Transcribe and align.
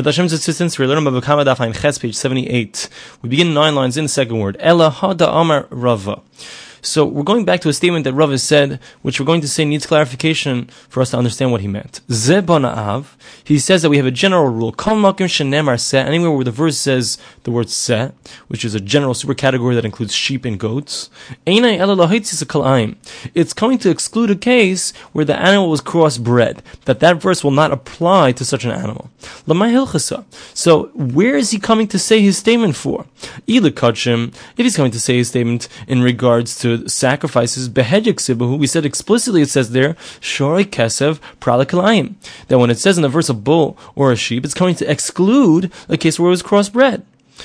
With 0.00 0.06
Hashem's 0.06 0.32
assistance, 0.32 0.78
we 0.78 0.86
learn 0.86 1.06
about 1.06 1.22
Kama 1.22 1.44
Daf 1.44 1.78
Ches, 1.78 1.98
page 1.98 2.14
78. 2.14 2.88
We 3.20 3.28
begin 3.28 3.52
nine 3.52 3.74
lines 3.74 3.98
in 3.98 4.06
the 4.06 4.08
second 4.08 4.38
word. 4.38 4.56
Ella 4.58 4.90
Hada 4.90 5.28
Amar 5.28 5.66
Rava. 5.68 6.22
So 6.82 7.04
we're 7.04 7.22
going 7.22 7.44
back 7.44 7.60
to 7.60 7.68
a 7.68 7.72
statement 7.72 8.04
that 8.04 8.14
Rav 8.14 8.30
has 8.30 8.42
said, 8.42 8.80
which 9.02 9.20
we're 9.20 9.26
going 9.26 9.42
to 9.42 9.48
say 9.48 9.64
needs 9.64 9.86
clarification 9.86 10.66
for 10.88 11.00
us 11.00 11.10
to 11.10 11.18
understand 11.18 11.52
what 11.52 11.60
he 11.60 11.68
meant. 11.68 12.00
Av, 12.10 13.16
he 13.44 13.58
says 13.58 13.82
that 13.82 13.90
we 13.90 13.96
have 13.96 14.06
a 14.06 14.10
general 14.10 14.48
rule. 14.48 14.74
Anywhere 14.78 16.30
where 16.30 16.44
the 16.44 16.50
verse 16.50 16.78
says 16.78 17.18
the 17.44 17.50
word 17.50 17.68
se, 17.68 18.12
which 18.48 18.64
is 18.64 18.74
a 18.74 18.80
general 18.80 19.14
supercategory 19.14 19.74
that 19.74 19.84
includes 19.84 20.14
sheep 20.14 20.44
and 20.44 20.58
goats, 20.58 21.10
it's 21.46 23.52
coming 23.52 23.78
to 23.78 23.90
exclude 23.90 24.30
a 24.30 24.36
case 24.36 24.92
where 25.12 25.24
the 25.24 25.38
animal 25.38 25.68
was 25.68 25.80
crossbred, 25.80 26.60
that 26.84 27.00
that 27.00 27.20
verse 27.20 27.44
will 27.44 27.50
not 27.50 27.72
apply 27.72 28.32
to 28.32 28.44
such 28.44 28.64
an 28.64 28.70
animal. 28.70 29.10
So 30.54 30.90
where 30.94 31.36
is 31.36 31.50
he 31.50 31.58
coming 31.58 31.88
to 31.88 31.98
say 31.98 32.20
his 32.20 32.38
statement 32.38 32.76
for? 32.76 33.06
If 33.46 34.56
he's 34.56 34.76
coming 34.76 34.92
to 34.92 35.00
say 35.00 35.16
his 35.16 35.28
statement 35.28 35.68
in 35.86 36.02
regards 36.02 36.58
to 36.60 36.69
sacrifices 36.86 37.68
behedjik 37.68 38.16
sibahu. 38.16 38.58
We 38.58 38.66
said 38.66 38.84
explicitly, 38.84 39.42
it 39.42 39.50
says 39.50 39.70
there 39.70 39.94
shori 40.20 40.64
kesev 40.64 41.20
pralakalayim. 41.40 42.14
That 42.48 42.58
when 42.58 42.70
it 42.70 42.78
says 42.78 42.96
in 42.98 43.02
the 43.02 43.08
verse 43.08 43.28
of 43.28 43.44
bull 43.44 43.78
or 43.94 44.12
a 44.12 44.16
sheep, 44.16 44.44
it's 44.44 44.54
coming 44.54 44.74
to 44.76 44.90
exclude 44.90 45.72
a 45.88 45.96
case 45.96 46.18
where 46.18 46.28
it 46.28 46.30
was 46.30 46.42
crossbred. 46.42 47.02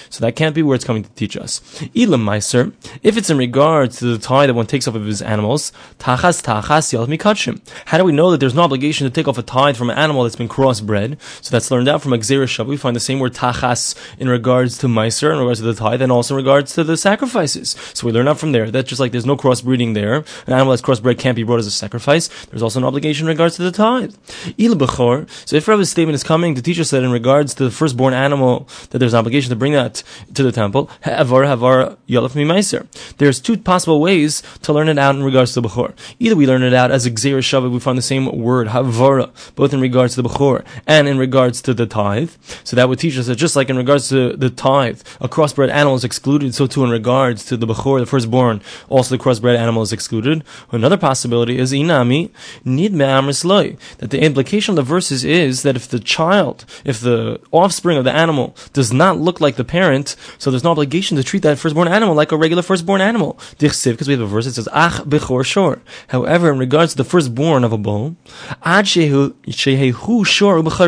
So 0.09 0.23
that 0.25 0.35
can't 0.35 0.55
be 0.55 0.63
where 0.63 0.75
it's 0.75 0.85
coming 0.85 1.03
to 1.03 1.09
teach 1.11 1.37
us. 1.37 1.59
Ilam 1.95 2.23
Meiser, 2.23 2.73
if 3.03 3.17
it's 3.17 3.29
in 3.29 3.37
regard 3.37 3.91
to 3.91 4.05
the 4.05 4.17
tie 4.17 4.45
that 4.45 4.53
one 4.53 4.65
takes 4.65 4.87
off 4.87 4.95
of 4.95 5.05
his 5.05 5.21
animals, 5.21 5.71
tachas 5.99 6.43
tachas 6.43 6.93
mikachim. 7.07 7.61
How 7.85 7.97
do 7.97 8.03
we 8.03 8.11
know 8.11 8.31
that 8.31 8.39
there's 8.39 8.55
no 8.55 8.63
obligation 8.63 9.05
to 9.05 9.11
take 9.11 9.27
off 9.27 9.37
a 9.37 9.43
tithe 9.43 9.77
from 9.77 9.89
an 9.89 9.97
animal 9.97 10.23
that's 10.23 10.35
been 10.35 10.49
crossbred? 10.49 11.19
So 11.41 11.51
that's 11.51 11.71
learned 11.71 11.87
out 11.87 12.01
from 12.01 12.11
gzeirah 12.11 12.45
shavah. 12.45 12.67
We 12.67 12.77
find 12.77 12.95
the 12.95 12.99
same 12.99 13.19
word 13.19 13.33
tachas 13.33 13.95
in 14.19 14.29
regards 14.29 14.77
to 14.79 14.87
Meiser, 14.87 15.31
in 15.31 15.39
regards 15.39 15.59
to 15.59 15.65
the 15.65 15.73
tithe, 15.73 16.01
and 16.01 16.11
also 16.11 16.33
in 16.33 16.37
regards 16.37 16.73
to 16.73 16.83
the 16.83 16.97
sacrifices. 16.97 17.75
So 17.93 18.07
we 18.07 18.13
learn 18.13 18.27
out 18.27 18.39
from 18.39 18.51
there 18.51 18.71
that 18.71 18.85
just 18.87 18.99
like 18.99 19.11
there's 19.11 19.25
no 19.25 19.37
crossbreeding 19.37 19.93
there, 19.93 20.15
an 20.47 20.53
animal 20.53 20.71
that's 20.71 20.81
crossbred 20.81 21.19
can't 21.19 21.35
be 21.35 21.43
brought 21.43 21.59
as 21.59 21.67
a 21.67 21.71
sacrifice, 21.71 22.27
there's 22.45 22.61
also 22.61 22.79
an 22.79 22.85
obligation 22.85 23.25
in 23.25 23.29
regards 23.29 23.55
to 23.57 23.63
the 23.63 23.71
tithe. 23.71 24.15
Il 24.57 24.75
Bechor, 24.75 25.29
so 25.47 25.55
if 25.55 25.65
Rabbi's 25.65 25.89
statement 25.89 26.15
is 26.15 26.23
coming 26.23 26.55
to 26.55 26.61
teach 26.61 26.79
us 26.79 26.91
that 26.91 27.03
in 27.03 27.11
regards 27.11 27.53
to 27.55 27.63
the 27.63 27.71
firstborn 27.71 28.13
animal, 28.13 28.67
that 28.89 28.99
there's 28.99 29.13
an 29.13 29.19
obligation 29.19 29.49
to 29.49 29.55
bring 29.55 29.73
that 29.73 29.84
to 29.93 30.43
the 30.43 30.51
temple. 30.51 30.89
Havar 31.03 31.45
havar 31.45 31.97
yalaf 32.07 32.31
mimaiser. 32.31 32.87
There's 33.17 33.39
two 33.39 33.57
possible 33.57 33.99
ways 34.01 34.41
to 34.63 34.73
learn 34.73 34.89
it 34.89 34.97
out 34.97 35.15
in 35.15 35.23
regards 35.23 35.53
to 35.53 35.61
the 35.61 35.69
bechor. 35.69 35.93
Either 36.19 36.35
we 36.35 36.47
learn 36.47 36.63
it 36.63 36.73
out 36.73 36.91
as 36.91 37.05
a 37.05 37.11
gzeir 37.11 37.37
shavah, 37.39 37.71
we 37.71 37.79
find 37.79 37.97
the 37.97 38.01
same 38.01 38.25
word 38.37 38.67
havara, 38.67 39.31
both 39.55 39.73
in 39.73 39.81
regards 39.81 40.15
to 40.15 40.21
the 40.21 40.29
bechor 40.29 40.65
and 40.87 41.07
in 41.07 41.17
regards 41.17 41.61
to 41.61 41.73
the 41.73 41.85
tithe. 41.85 42.31
So 42.63 42.75
that 42.75 42.89
would 42.89 42.99
teach 42.99 43.17
us 43.17 43.27
that 43.27 43.35
just 43.35 43.55
like 43.55 43.69
in 43.69 43.77
regards 43.77 44.09
to 44.09 44.35
the 44.35 44.49
tithe, 44.49 45.01
a 45.19 45.27
crossbred 45.27 45.69
animal 45.69 45.95
is 45.95 46.03
excluded, 46.03 46.55
so 46.55 46.67
too 46.67 46.83
in 46.83 46.89
regards 46.89 47.45
to 47.45 47.57
the 47.57 47.67
bechor, 47.67 47.99
the 47.99 48.05
firstborn, 48.05 48.61
also 48.89 49.17
the 49.17 49.23
crossbred 49.23 49.57
animal 49.57 49.81
is 49.81 49.91
excluded. 49.91 50.43
Another 50.71 50.97
possibility 50.97 51.57
is 51.57 51.71
inami 51.71 52.31
nid 52.63 52.93
me'amrisloi, 52.93 53.77
that 53.97 54.11
the 54.11 54.21
implication 54.21 54.71
of 54.71 54.75
the 54.77 54.81
verses 54.81 55.23
is 55.23 55.63
that 55.63 55.75
if 55.75 55.87
the 55.87 55.99
child, 55.99 56.65
if 56.83 56.99
the 56.99 57.39
offspring 57.51 57.97
of 57.97 58.03
the 58.03 58.11
animal 58.11 58.55
does 58.73 58.93
not 58.93 59.19
look 59.19 59.41
like 59.41 59.55
the 59.55 59.64
parent, 59.65 60.15
so 60.37 60.49
there's 60.51 60.63
no 60.63 60.71
obligation 60.71 61.17
to 61.17 61.23
treat 61.23 61.43
that 61.43 61.57
firstborn 61.57 61.87
animal 61.87 62.15
like 62.15 62.31
a 62.31 62.37
regular 62.37 62.63
firstborn 62.63 63.01
animal. 63.01 63.37
Because 63.57 64.07
we 64.07 64.13
have 64.13 64.21
a 64.21 64.25
verse 64.25 64.45
that 64.45 64.53
says, 64.53 64.69
Ach 64.71 65.01
bechor 65.03 65.45
shor. 65.45 65.81
However, 66.09 66.51
in 66.51 66.59
regards 66.59 66.93
to 66.93 66.97
the 66.97 67.03
firstborn 67.03 67.63
of 67.63 67.73
a 67.73 67.77
bull, 67.77 68.15
Ad 68.63 68.87
shor 68.87 69.33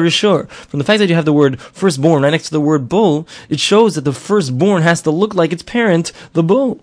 shor. 0.10 0.48
From 0.48 0.80
the 0.80 0.86
fact 0.86 1.00
that 1.00 1.10
you 1.10 1.16
have 1.16 1.26
the 1.26 1.34
word 1.34 1.60
firstborn 1.62 2.24
right 2.24 2.30
next 2.30 2.46
to 2.46 2.52
the 2.52 2.62
word 2.62 2.88
bull, 2.90 3.28
it 3.50 3.60
shows 3.60 3.96
that 3.96 4.06
the 4.06 4.14
firstborn 4.14 4.82
has 4.84 5.02
to 5.02 5.12
look 5.12 5.34
like 5.34 5.52
its 5.52 5.64
parent, 5.64 6.12
the 6.34 6.44
bull. 6.44 6.80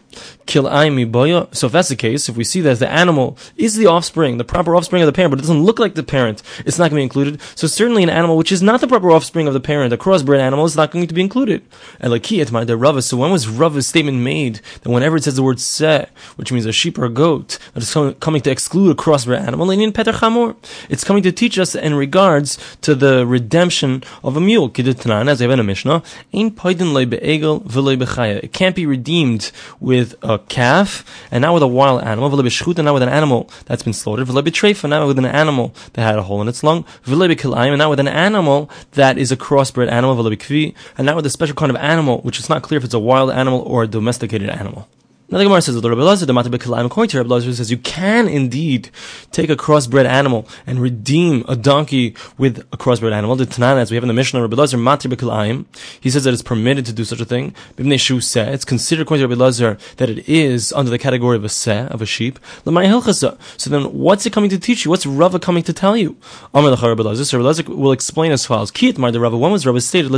So 0.46 1.66
if 1.66 1.72
that's 1.72 1.88
the 1.88 1.96
case, 1.96 2.28
if 2.28 2.36
we 2.36 2.44
see 2.44 2.60
that 2.60 2.78
the 2.78 2.88
animal 2.88 3.36
is 3.56 3.76
the 3.76 3.86
offspring, 3.86 4.36
the 4.38 4.44
proper 4.44 4.76
offspring 4.76 5.02
of 5.02 5.06
the 5.06 5.12
parent, 5.12 5.30
but 5.30 5.38
it 5.38 5.42
doesn't 5.42 5.62
look 5.62 5.78
like 5.78 5.94
the 5.94 6.02
parent, 6.02 6.42
it's 6.64 6.78
not 6.78 6.90
going 6.90 6.96
to 6.96 6.98
be 7.00 7.02
included. 7.02 7.40
So 7.54 7.66
certainly 7.66 8.02
an 8.02 8.10
animal 8.10 8.36
which 8.36 8.52
is 8.52 8.62
not 8.62 8.80
the 8.80 8.86
proper 8.86 9.10
offspring 9.10 9.48
of 9.48 9.54
the 9.54 9.60
parent, 9.60 9.92
a 9.92 9.96
crossbred 9.96 10.40
animal, 10.40 10.64
is 10.64 10.76
not 10.76 10.90
going 10.90 11.06
to 11.06 11.14
be 11.14 11.20
included. 11.20 11.62
So 12.00 13.16
when 13.16 13.32
was 13.32 13.48
Rava's 13.48 13.86
statement 13.86 14.18
made 14.18 14.60
that 14.82 14.90
whenever 14.90 15.16
it 15.16 15.24
says 15.24 15.36
the 15.36 15.42
word 15.42 15.60
se, 15.60 16.06
which 16.36 16.52
means 16.52 16.66
a 16.66 16.72
sheep 16.72 16.98
or 16.98 17.06
a 17.06 17.10
goat, 17.10 17.58
that 17.72 17.82
is 17.82 17.92
coming 18.20 18.42
to 18.42 18.50
exclude 18.50 18.90
a 18.90 18.94
crossbred 18.94 19.40
animal, 19.40 19.70
it's 20.90 21.04
coming 21.04 21.22
to 21.22 21.32
teach 21.32 21.58
us 21.58 21.74
in 21.74 21.94
regards 21.94 22.58
to 22.82 22.94
the 22.94 23.26
redemption 23.26 24.02
of 24.22 24.36
a 24.36 24.40
mule. 24.40 24.70
As 24.76 25.40
we 25.40 25.44
have 25.44 25.50
in 25.50 25.60
a 25.60 25.64
Mishnah, 25.64 26.02
it 26.32 26.56
can't 28.52 28.76
be 28.76 28.86
redeemed 28.86 29.50
with 29.80 30.14
a 30.22 30.33
calf, 30.38 31.04
and 31.30 31.42
not 31.42 31.54
with 31.54 31.62
a 31.62 31.66
wild 31.66 32.02
animal, 32.02 32.30
and 32.30 32.84
not 32.84 32.94
with 32.94 33.02
an 33.02 33.08
animal 33.08 33.50
that's 33.66 33.82
been 33.82 33.92
slaughtered, 33.92 34.28
and 34.28 34.90
not 34.90 35.06
with 35.06 35.18
an 35.18 35.26
animal 35.26 35.74
that 35.92 36.02
had 36.02 36.18
a 36.18 36.22
hole 36.22 36.40
in 36.42 36.48
its 36.48 36.62
lung, 36.62 36.84
and 37.06 37.78
not 37.78 37.90
with 37.90 38.00
an 38.00 38.08
animal 38.08 38.70
that 38.92 39.18
is 39.18 39.32
a 39.32 39.36
crossbred 39.36 39.90
animal, 39.90 40.26
and 40.98 41.06
not 41.06 41.16
with 41.16 41.26
a 41.26 41.30
special 41.30 41.54
kind 41.54 41.70
of 41.70 41.76
animal, 41.76 42.20
which 42.22 42.38
is 42.38 42.48
not 42.48 42.62
clear 42.62 42.78
if 42.78 42.84
it's 42.84 42.94
a 42.94 42.98
wild 42.98 43.30
animal 43.30 43.60
or 43.60 43.82
a 43.82 43.86
domesticated 43.86 44.48
animal. 44.50 44.88
Now 45.34 45.38
the 45.38 45.46
Gemara 45.46 45.62
says, 45.62 45.74
according 45.74 47.08
to 47.08 47.18
Rabbi 47.18 47.40
says 47.40 47.68
you 47.68 47.78
can 47.78 48.28
indeed 48.28 48.90
take 49.32 49.50
a 49.50 49.56
crossbred 49.56 50.04
animal 50.04 50.46
and 50.64 50.78
redeem 50.78 51.44
a 51.48 51.56
donkey 51.56 52.14
with 52.38 52.60
a 52.70 52.76
crossbred 52.76 53.12
animal. 53.12 53.34
The 53.34 53.44
Tanan, 53.44 53.78
as 53.78 53.90
we 53.90 53.96
have 53.96 54.04
in 54.04 54.08
the 54.08 54.14
Mishnah, 54.14 54.40
Rabbi 54.40 54.54
Lazar, 54.54 54.78
he 56.00 56.08
says 56.08 56.22
that 56.22 56.32
it's 56.32 56.40
permitted 56.40 56.86
to 56.86 56.92
do 56.92 57.04
such 57.04 57.20
a 57.20 57.24
thing. 57.24 57.52
It's 57.76 58.64
considered 58.64 59.02
according 59.02 59.22
to 59.24 59.28
Rabbi 59.28 59.40
Lazar 59.40 59.76
that 59.96 60.08
it 60.08 60.28
is 60.28 60.72
under 60.72 60.92
the 60.92 61.00
category 61.00 61.36
of 61.36 61.42
a 61.42 61.48
seh, 61.48 61.88
of 61.88 62.00
a 62.00 62.06
sheep. 62.06 62.38
So 62.64 62.70
then 63.70 63.82
what's 63.92 64.26
it 64.26 64.32
coming 64.32 64.50
to 64.50 64.58
teach 64.60 64.84
you? 64.84 64.90
What's 64.92 65.04
Rava 65.04 65.40
coming 65.40 65.64
to 65.64 65.72
tell 65.72 65.96
you? 65.96 66.16
Amar 66.54 66.70
Rabbi 66.70 67.02
Lazar, 67.02 67.36
Rabbi 67.36 67.44
Lazar 67.44 67.64
will 67.64 67.90
explain 67.90 68.30
as 68.30 68.46
follows. 68.46 68.70
Kiyat 68.70 68.98
Mar 68.98 69.10
the 69.10 69.18
Rava, 69.18 69.36
when 69.36 69.50
was 69.50 69.66
Rava 69.66 69.80
stated, 69.80 70.12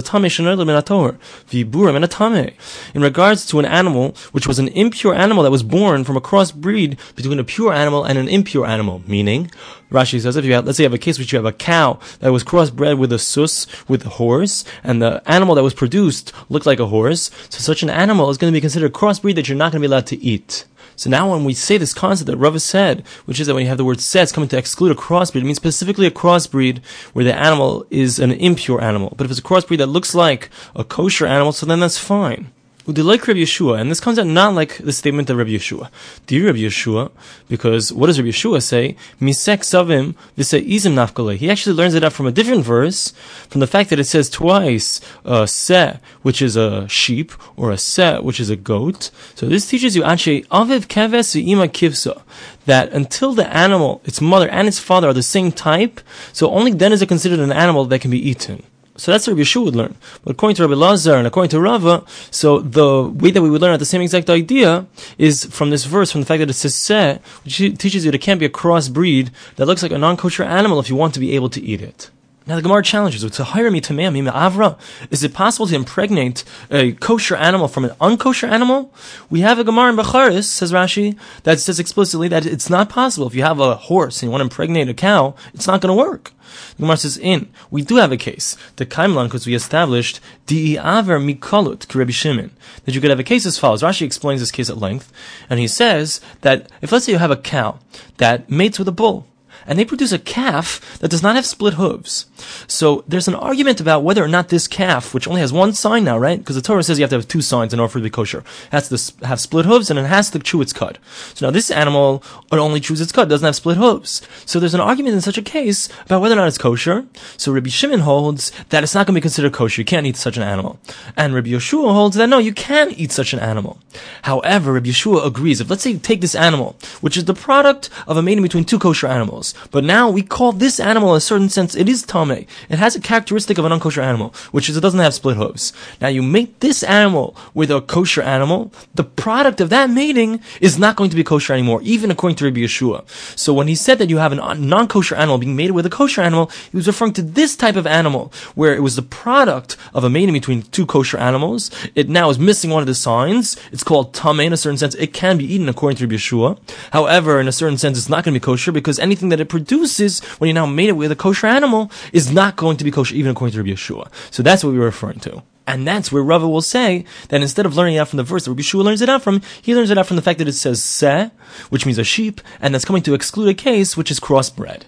In 2.95 3.03
regards 3.03 3.47
to 3.47 3.59
an 3.59 3.65
animal 3.65 4.15
which 4.33 4.47
was 4.47 4.59
an 4.59 4.69
impure 4.69 5.06
pure 5.07 5.15
animal 5.15 5.45
that 5.45 5.53
was 5.53 5.63
born 5.63 6.03
from 6.03 6.17
a 6.17 6.21
crossbreed 6.21 6.99
between 7.15 7.39
a 7.39 7.45
pure 7.45 7.73
animal 7.73 8.03
and 8.03 8.19
an 8.19 8.29
impure 8.29 8.67
animal. 8.67 9.03
Meaning, 9.07 9.53
Rashi 9.89 10.21
says, 10.21 10.35
if 10.35 10.45
you 10.45 10.55
have, 10.55 10.67
let's 10.67 10.79
say 10.79 10.83
you 10.83 10.87
have 10.87 10.95
a 10.95 10.99
case 10.99 11.17
which 11.17 11.33
you 11.33 11.37
have 11.37 11.47
a 11.47 11.53
cow 11.53 12.01
that 12.19 12.33
was 12.33 12.43
crossbred 12.43 12.99
with 12.99 13.13
a 13.13 13.21
sus, 13.21 13.69
with 13.87 14.05
a 14.05 14.09
horse, 14.09 14.65
and 14.83 15.01
the 15.01 15.23
animal 15.27 15.55
that 15.55 15.63
was 15.63 15.75
produced 15.75 16.33
looked 16.49 16.67
like 16.67 16.81
a 16.81 16.89
horse, 16.89 17.31
so 17.51 17.61
such 17.61 17.85
an 17.85 17.91
animal 17.91 18.31
is 18.31 18.37
going 18.37 18.53
to 18.53 18.57
be 18.57 18.61
considered 18.61 18.91
a 18.91 18.99
crossbreed 18.99 19.37
that 19.37 19.49
you're 19.49 19.57
not 19.57 19.71
going 19.71 19.81
to 19.81 19.89
be 19.89 19.93
allowed 19.93 20.09
to 20.09 20.21
eat. 20.21 20.65
So 20.97 21.09
now 21.09 21.31
when 21.31 21.45
we 21.45 21.55
say 21.55 21.79
this 21.79 21.95
concept 21.95 22.27
that 22.27 22.37
Rava 22.37 22.59
said, 22.59 23.07
which 23.27 23.39
is 23.39 23.47
that 23.47 23.55
when 23.55 23.63
you 23.63 23.69
have 23.69 23.79
the 23.79 23.85
word 23.85 24.01
"sets" 24.01 24.33
coming 24.33 24.49
to 24.49 24.59
exclude 24.59 24.91
a 24.91 24.97
crossbreed, 24.97 25.43
it 25.43 25.45
means 25.45 25.57
specifically 25.57 26.09
a 26.09 26.11
crossbreed 26.11 26.85
where 27.13 27.25
the 27.25 27.39
animal 27.39 27.87
is 27.91 28.19
an 28.19 28.33
impure 28.33 28.83
animal. 28.83 29.15
But 29.17 29.27
if 29.27 29.31
it's 29.31 29.39
a 29.39 29.43
crossbreed 29.45 29.79
that 29.79 29.87
looks 29.87 30.17
like 30.17 30.51
a 30.75 30.83
kosher 30.83 31.27
animal, 31.27 31.53
so 31.53 31.65
then 31.65 31.79
that's 31.79 31.97
fine. 31.97 32.51
Udilik 32.87 33.27
Rabbi 33.27 33.41
Yeshua, 33.41 33.81
and 33.81 33.91
this 33.91 33.99
comes 33.99 34.17
out 34.17 34.29
not 34.29 34.55
like 34.55 34.79
the 34.79 34.93
statement 34.93 35.29
of 35.29 35.37
Rabbi 35.37 35.51
Yeshua. 35.51 35.91
Dear 36.29 36.47
Rabbi 36.47 36.59
Yeshua, 36.59 37.11
because 37.49 37.93
what 37.93 38.07
does 38.07 38.21
Rabbi 38.21 38.31
Yeshua 38.31 38.63
say? 38.63 38.95
Misek 39.21 39.65
savim 39.65 40.15
izim 40.39 40.95
nafkale. 40.95 41.37
He 41.37 41.51
actually 41.51 41.75
learns 41.75 41.95
it 41.95 42.05
out 42.05 42.13
from 42.13 42.29
a 42.29 42.31
different 42.31 42.65
verse, 42.65 43.11
from 43.49 43.59
the 43.59 43.67
fact 43.67 43.91
that 43.91 43.99
it 43.99 44.05
says 44.05 44.31
twice 44.31 45.01
uh, 45.25 45.47
se, 45.47 45.99
which 46.23 46.41
is 46.41 46.55
a 46.55 46.87
sheep, 46.89 47.33
or 47.57 47.73
a 47.73 47.77
se, 47.77 48.21
which 48.21 48.39
is 48.39 48.51
a 48.51 48.57
goat. 48.57 49.11
So 49.35 49.47
this 49.47 49.69
teaches 49.69 49.97
you 49.97 50.03
anshe 50.03 50.47
aviv 50.47 50.87
keves 50.87 51.35
ima 51.35 51.67
kivsa 51.67 52.23
that 52.67 52.93
until 52.93 53.35
the 53.35 53.53
animal, 53.53 54.01
its 54.05 54.21
mother 54.21 54.49
and 54.49 54.69
its 54.69 54.79
father 54.79 55.09
are 55.09 55.13
the 55.13 55.25
same 55.25 55.51
type, 55.51 56.01
so 56.33 56.51
only 56.51 56.71
then 56.71 56.93
is 56.93 57.03
it 57.03 57.09
considered 57.09 57.41
an 57.41 57.51
animal 57.51 57.85
that 57.87 57.99
can 57.99 58.13
be 58.13 58.31
eaten. 58.31 58.63
So 58.97 59.13
that's 59.13 59.27
what 59.27 59.35
Rabbi 59.35 59.43
Yeshua 59.43 59.65
would 59.65 59.77
learn. 59.77 59.97
But 60.25 60.33
according 60.33 60.57
to 60.57 60.63
Rabbi 60.63 60.75
Lazar 60.75 61.15
and 61.15 61.27
according 61.27 61.51
to 61.51 61.61
Rava, 61.61 62.05
so 62.31 62.61
the 62.61 63.03
way 63.05 63.31
that 63.31 63.43
we 63.43 63.51
would 63.51 63.61
learn 63.61 63.75
at 63.75 63.79
the 63.79 63.85
same 63.85 64.03
exact 64.03 64.31
idea 64.31 64.87
is 65.19 65.45
from 65.45 65.71
this 65.71 65.85
verse, 65.85 66.11
from 66.11 66.23
the 66.23 66.27
fact 66.27 66.41
that 66.41 66.51
it 66.51 66.55
says 66.55 66.75
se, 66.75 67.21
which 67.45 67.57
teaches 67.57 68.05
you 68.05 68.11
that 68.11 68.17
it 68.17 68.23
can't 68.23 68.41
be 68.41 68.47
a 68.47 68.51
crossbreed 68.51 69.31
that 69.57 69.67
looks 69.67 69.83
like 69.83 69.93
a 69.93 69.99
non-kosher 69.99 70.43
animal 70.43 70.81
if 70.81 70.89
you 70.89 70.97
want 70.97 71.15
to 71.15 71.21
be 71.21 71.35
able 71.35 71.51
to 71.51 71.63
eat 71.63 71.81
it. 71.81 72.11
Now 72.49 72.55
the 72.55 72.63
Gemara 72.63 72.83
challenges, 72.85 73.25
Avra, 73.25 74.79
Is 75.11 75.25
it 75.25 75.35
possible 75.35 75.67
to 75.67 75.75
impregnate 75.75 76.45
a 76.71 76.93
kosher 76.93 77.35
animal 77.35 77.67
from 77.67 77.85
an 77.85 77.91
unkosher 78.01 78.49
animal? 78.49 78.95
We 79.29 79.41
have 79.41 79.59
a 79.59 79.65
Gemara 79.65 79.91
in 79.91 79.97
Bechoros, 79.97 80.45
says 80.45 80.73
Rashi, 80.73 81.19
that 81.43 81.59
says 81.59 81.81
explicitly 81.81 82.29
that 82.29 82.47
it's 82.47 82.71
not 82.71 82.89
possible. 82.89 83.27
If 83.27 83.35
you 83.35 83.43
have 83.43 83.59
a 83.59 83.75
horse 83.75 84.23
and 84.23 84.29
you 84.29 84.31
want 84.31 84.43
to 84.43 84.45
impregnate 84.45 84.89
a 84.89 84.95
cow, 84.95 85.35
it's 85.55 85.67
not 85.67 85.81
going 85.81 85.97
to 85.97 86.01
work. 86.01 86.33
The 86.77 86.83
Gemara 86.83 86.97
says, 86.99 87.19
in, 87.19 87.51
we 87.73 87.83
do 87.83 87.97
have 87.97 88.13
a 88.13 88.17
case, 88.17 88.57
the 88.77 88.87
Kaimlan, 88.87 89.25
because 89.25 89.45
we 89.45 89.55
established, 89.57 90.21
Di'aver 90.47 91.19
mikolut 91.19 91.93
Rebbe 91.93 92.13
Shimon, 92.13 92.53
that 92.85 92.95
you 92.95 93.01
could 93.01 93.11
have 93.11 93.19
a 93.19 93.25
case 93.25 93.45
as 93.45 93.59
follows. 93.59 93.83
Rashi 93.83 94.03
explains 94.03 94.41
this 94.41 94.53
case 94.53 94.71
at 94.71 94.79
length, 94.79 95.13
and 95.51 95.59
he 95.59 95.67
says 95.67 96.21
that 96.43 96.71
if 96.81 96.93
let's 96.93 97.07
say 97.07 97.13
you 97.13 97.19
have 97.19 97.33
a 97.33 97.37
cow 97.37 97.81
that 98.19 98.49
mates 98.49 98.79
with 98.79 98.87
a 98.87 98.93
bull, 98.93 99.27
and 99.67 99.79
they 99.79 99.85
produce 99.85 100.13
a 100.13 100.19
calf 100.19 100.99
that 100.99 101.11
does 101.11 101.23
not 101.23 101.37
have 101.37 101.47
split 101.47 101.75
hooves. 101.75 102.27
So 102.67 103.05
there's 103.07 103.29
an 103.29 103.35
argument 103.35 103.81
about 103.81 104.03
whether 104.03 104.23
or 104.23 104.29
not 104.29 104.49
this 104.49 104.69
calf, 104.69 105.15
which 105.15 105.29
only 105.29 105.41
has 105.41 105.53
one 105.53 105.73
sign 105.73 106.05
now, 106.05 106.19
right? 106.19 106.39
Because 106.39 106.57
the 106.57 106.63
Torah 106.63 106.83
says 106.83 106.99
you 106.99 107.03
have 107.03 107.11
to 107.11 107.17
have 107.17 107.29
two 107.29 107.43
signs 107.43 107.73
in 107.73 107.81
order 107.81 107.91
for 107.91 107.99
it 107.99 108.03
to 108.03 108.07
be 108.07 108.11
kosher. 108.11 108.39
It 108.39 108.73
has 108.73 108.89
to 108.89 109.27
have 109.27 109.41
split 109.41 109.67
hooves 109.67 109.91
and 109.91 109.99
it 109.99 110.07
has 110.07 110.31
to 110.31 110.39
chew 110.39 110.61
its 110.61 110.73
cud. 110.73 110.99
So 111.35 111.47
now 111.47 111.51
this 111.51 111.71
animal 111.71 112.23
only 112.53 112.81
chews 112.81 113.01
its 113.01 113.13
cud, 113.13 113.29
doesn't 113.29 113.47
have 113.47 113.57
split 113.57 113.77
hooves. 113.77 114.23
So 114.45 114.59
there's 114.59 114.75
an 114.75 114.81
argument 114.81 115.15
in 115.15 115.21
such 115.21 115.39
a 115.39 115.43
case 115.43 115.89
about 116.05 116.21
whether 116.21 116.35
or 116.35 116.37
not 116.37 116.49
it's 116.49 116.59
kosher. 116.59 117.07
So 117.37 117.53
Rabbi 117.53 117.69
Shimon 117.69 118.01
holds 118.01 118.53
that 118.71 118.83
it's 118.83 118.95
not 118.95 119.07
going 119.07 119.15
to 119.15 119.21
be 119.21 119.23
considered 119.23 119.53
kosher. 119.53 119.81
You 119.81 119.87
can't 119.87 120.07
eat 120.07 120.17
such 120.17 120.37
an 120.37 120.43
animal. 120.43 120.79
And 121.17 121.35
Rabbi 121.35 121.51
Yeshua 121.51 121.93
holds 121.93 122.17
that 122.17 122.29
no, 122.29 122.39
you 122.39 122.53
can 122.53 122.91
eat 122.93 123.13
such 123.13 123.33
an 123.33 123.41
animal. 123.41 123.79
However, 124.23 124.73
Rabbi 124.73 124.89
Yeshua 124.89 125.25
agrees. 125.25 125.61
If 125.61 125.71
let's 125.71 125.83
say 125.83 125.91
you 125.91 125.99
take 125.99 126.21
this 126.21 126.35
animal, 126.35 126.77
which 127.01 127.17
is 127.17 127.25
the 127.25 127.35
product 127.35 127.91
of 128.07 128.17
a 128.17 128.23
mating 128.23 128.43
between 128.43 128.65
two 128.65 128.79
kosher 128.79 129.07
animals, 129.07 129.46
but 129.71 129.85
now 129.85 130.11
we 130.11 130.23
call 130.23 130.53
this 130.53 130.81
animal 130.81 131.13
in 131.13 131.19
a 131.19 131.21
certain 131.21 131.49
sense, 131.49 131.75
it 131.75 131.89
is 131.89 132.03
tame. 132.03 132.47
It 132.69 132.79
has 132.79 132.97
a 132.97 133.01
characteristic 133.01 133.59
of 133.59 133.65
an 133.65 133.73
unkosher 133.73 134.03
animal, 134.03 134.35
which 134.53 134.69
is 134.69 134.77
it 134.77 134.81
doesn't 134.81 135.01
have 135.01 135.15
split 135.15 135.37
hooves. 135.37 135.73
Now 136.01 136.09
you 136.09 136.23
mate 136.23 136.61
this 136.61 136.83
animal 136.83 137.37
with 137.55 137.71
a 137.71 137.81
kosher 137.81 138.23
animal, 138.23 138.73
the 138.95 139.05
product 139.05 139.61
of 139.61 139.71
that 139.71 139.91
mating 139.91 140.41
is 140.61 140.79
not 140.79 140.97
going 140.97 141.11
to 141.11 141.17
be 141.17 141.25
kosher 141.25 141.53
anymore, 141.53 141.81
even 141.83 142.11
according 142.11 142.37
to 142.37 142.45
Rabbi 142.45 142.61
Yeshua. 142.61 143.09
So 143.39 143.53
when 143.53 143.69
he 143.69 143.75
said 143.75 143.99
that 143.99 144.11
you 144.11 144.19
have 144.19 144.33
a 144.33 144.55
non-kosher 144.55 145.15
animal 145.15 145.39
being 145.39 145.57
mated 145.57 145.75
with 145.75 145.87
a 145.87 145.91
kosher 145.91 146.23
animal, 146.23 146.51
he 146.71 146.77
was 146.77 146.87
referring 146.87 147.13
to 147.15 147.23
this 147.23 147.57
type 147.57 147.77
of 147.77 147.87
animal, 147.87 148.33
where 148.55 148.75
it 148.75 148.83
was 148.83 148.97
the 148.97 149.03
product 149.03 149.77
of 149.95 150.05
a 150.05 150.11
mating 150.11 150.33
between 150.33 150.63
two 150.63 150.87
kosher 150.87 151.19
animals. 151.19 151.71
It 151.95 152.09
now 152.09 152.31
is 152.31 152.39
missing 152.39 152.71
one 152.71 152.83
of 152.83 152.87
the 152.87 152.95
signs. 152.95 153.57
It's 153.73 153.85
called 153.85 154.15
tame 154.15 154.41
in 154.41 154.53
a 154.53 154.57
certain 154.57 154.79
sense. 154.79 154.95
It 154.97 155.13
can 155.13 155.39
be 155.39 155.53
eaten 155.53 155.69
according 155.69 155.97
to 155.99 156.05
Rabbi 156.05 156.17
Yeshua. 156.17 156.59
However, 156.93 157.41
in 157.41 157.49
a 157.49 157.53
certain 157.53 157.79
sense, 157.79 157.99
it's 157.99 158.09
not 158.09 158.25
going 158.25 158.35
to 158.35 158.41
be 158.41 158.45
kosher 158.45 158.73
because 158.73 158.99
anything 158.99 159.29
that 159.31 159.36
it 159.41 159.49
produces 159.49 160.21
when 160.39 160.49
you 160.49 160.55
now 160.55 160.67
mate 160.67 160.89
it 160.89 160.93
with 160.93 161.13
a 161.13 161.17
kosher 161.17 161.47
animal 161.47 161.91
is 162.13 162.33
not 162.33 162.57
going 162.57 162.77
to 162.77 162.85
be 162.85 162.91
kosher 162.91 163.15
even 163.15 163.33
according 163.33 163.53
to 163.53 163.59
Rabbi 163.59 163.71
Yeshua. 163.71 164.11
So 164.31 164.43
that's 164.43 164.65
what 164.65 164.73
we 164.73 164.79
were 164.79 164.85
referring 164.87 165.21
to. 165.21 165.43
And 165.67 165.87
that's 165.87 166.13
where 166.13 166.23
Rava 166.23 166.49
will 166.49 166.63
say 166.63 167.05
that 167.29 167.43
instead 167.43 167.67
of 167.67 167.77
learning 167.77 167.97
it 167.97 167.99
out 167.99 168.09
from 168.09 168.19
the 168.19 168.23
verse 168.23 168.45
that 168.45 168.53
Rabbi 168.53 168.63
Shua 168.63 168.83
learns 168.83 169.03
it 169.03 169.09
out 169.09 169.23
from, 169.23 169.43
he 169.61 169.75
learns 169.75 169.91
it 169.91 169.99
out 169.99 170.07
from 170.07 170.17
the 170.17 170.23
fact 170.23 170.39
that 170.39 170.47
it 170.49 170.53
says 170.53 170.83
se, 170.83 171.31
which 171.71 171.85
means 171.85 171.99
a 171.99 172.05
sheep, 172.05 172.41
and 172.61 172.73
that's 172.73 172.85
coming 172.85 173.03
to 173.03 173.15
exclude 173.15 173.49
a 173.49 173.55
case 173.55 173.97
which 173.97 174.11
is 174.11 174.21
crossbred. 174.21 174.83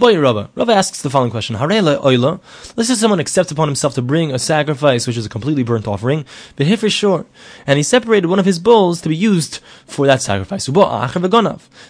Boy 0.00 0.18
Rava. 0.18 0.48
Asks 0.56 1.02
the 1.02 1.10
following 1.10 1.30
question. 1.30 1.56
oila. 1.56 2.40
Let's 2.74 2.88
say 2.88 2.94
someone 2.94 3.20
accepts 3.20 3.52
upon 3.52 3.68
himself 3.68 3.92
to 3.96 4.02
bring 4.02 4.32
a 4.32 4.38
sacrifice, 4.38 5.06
which 5.06 5.18
is 5.18 5.26
a 5.26 5.28
completely 5.28 5.62
burnt 5.62 5.86
offering, 5.86 6.24
but 6.56 6.66
for 6.78 6.88
sure, 6.88 7.26
and 7.66 7.76
he 7.76 7.82
separated 7.82 8.26
one 8.26 8.38
of 8.38 8.46
his 8.46 8.58
bulls 8.58 9.02
to 9.02 9.10
be 9.10 9.16
used 9.16 9.58
for 9.84 10.06
that 10.06 10.22
sacrifice. 10.22 10.64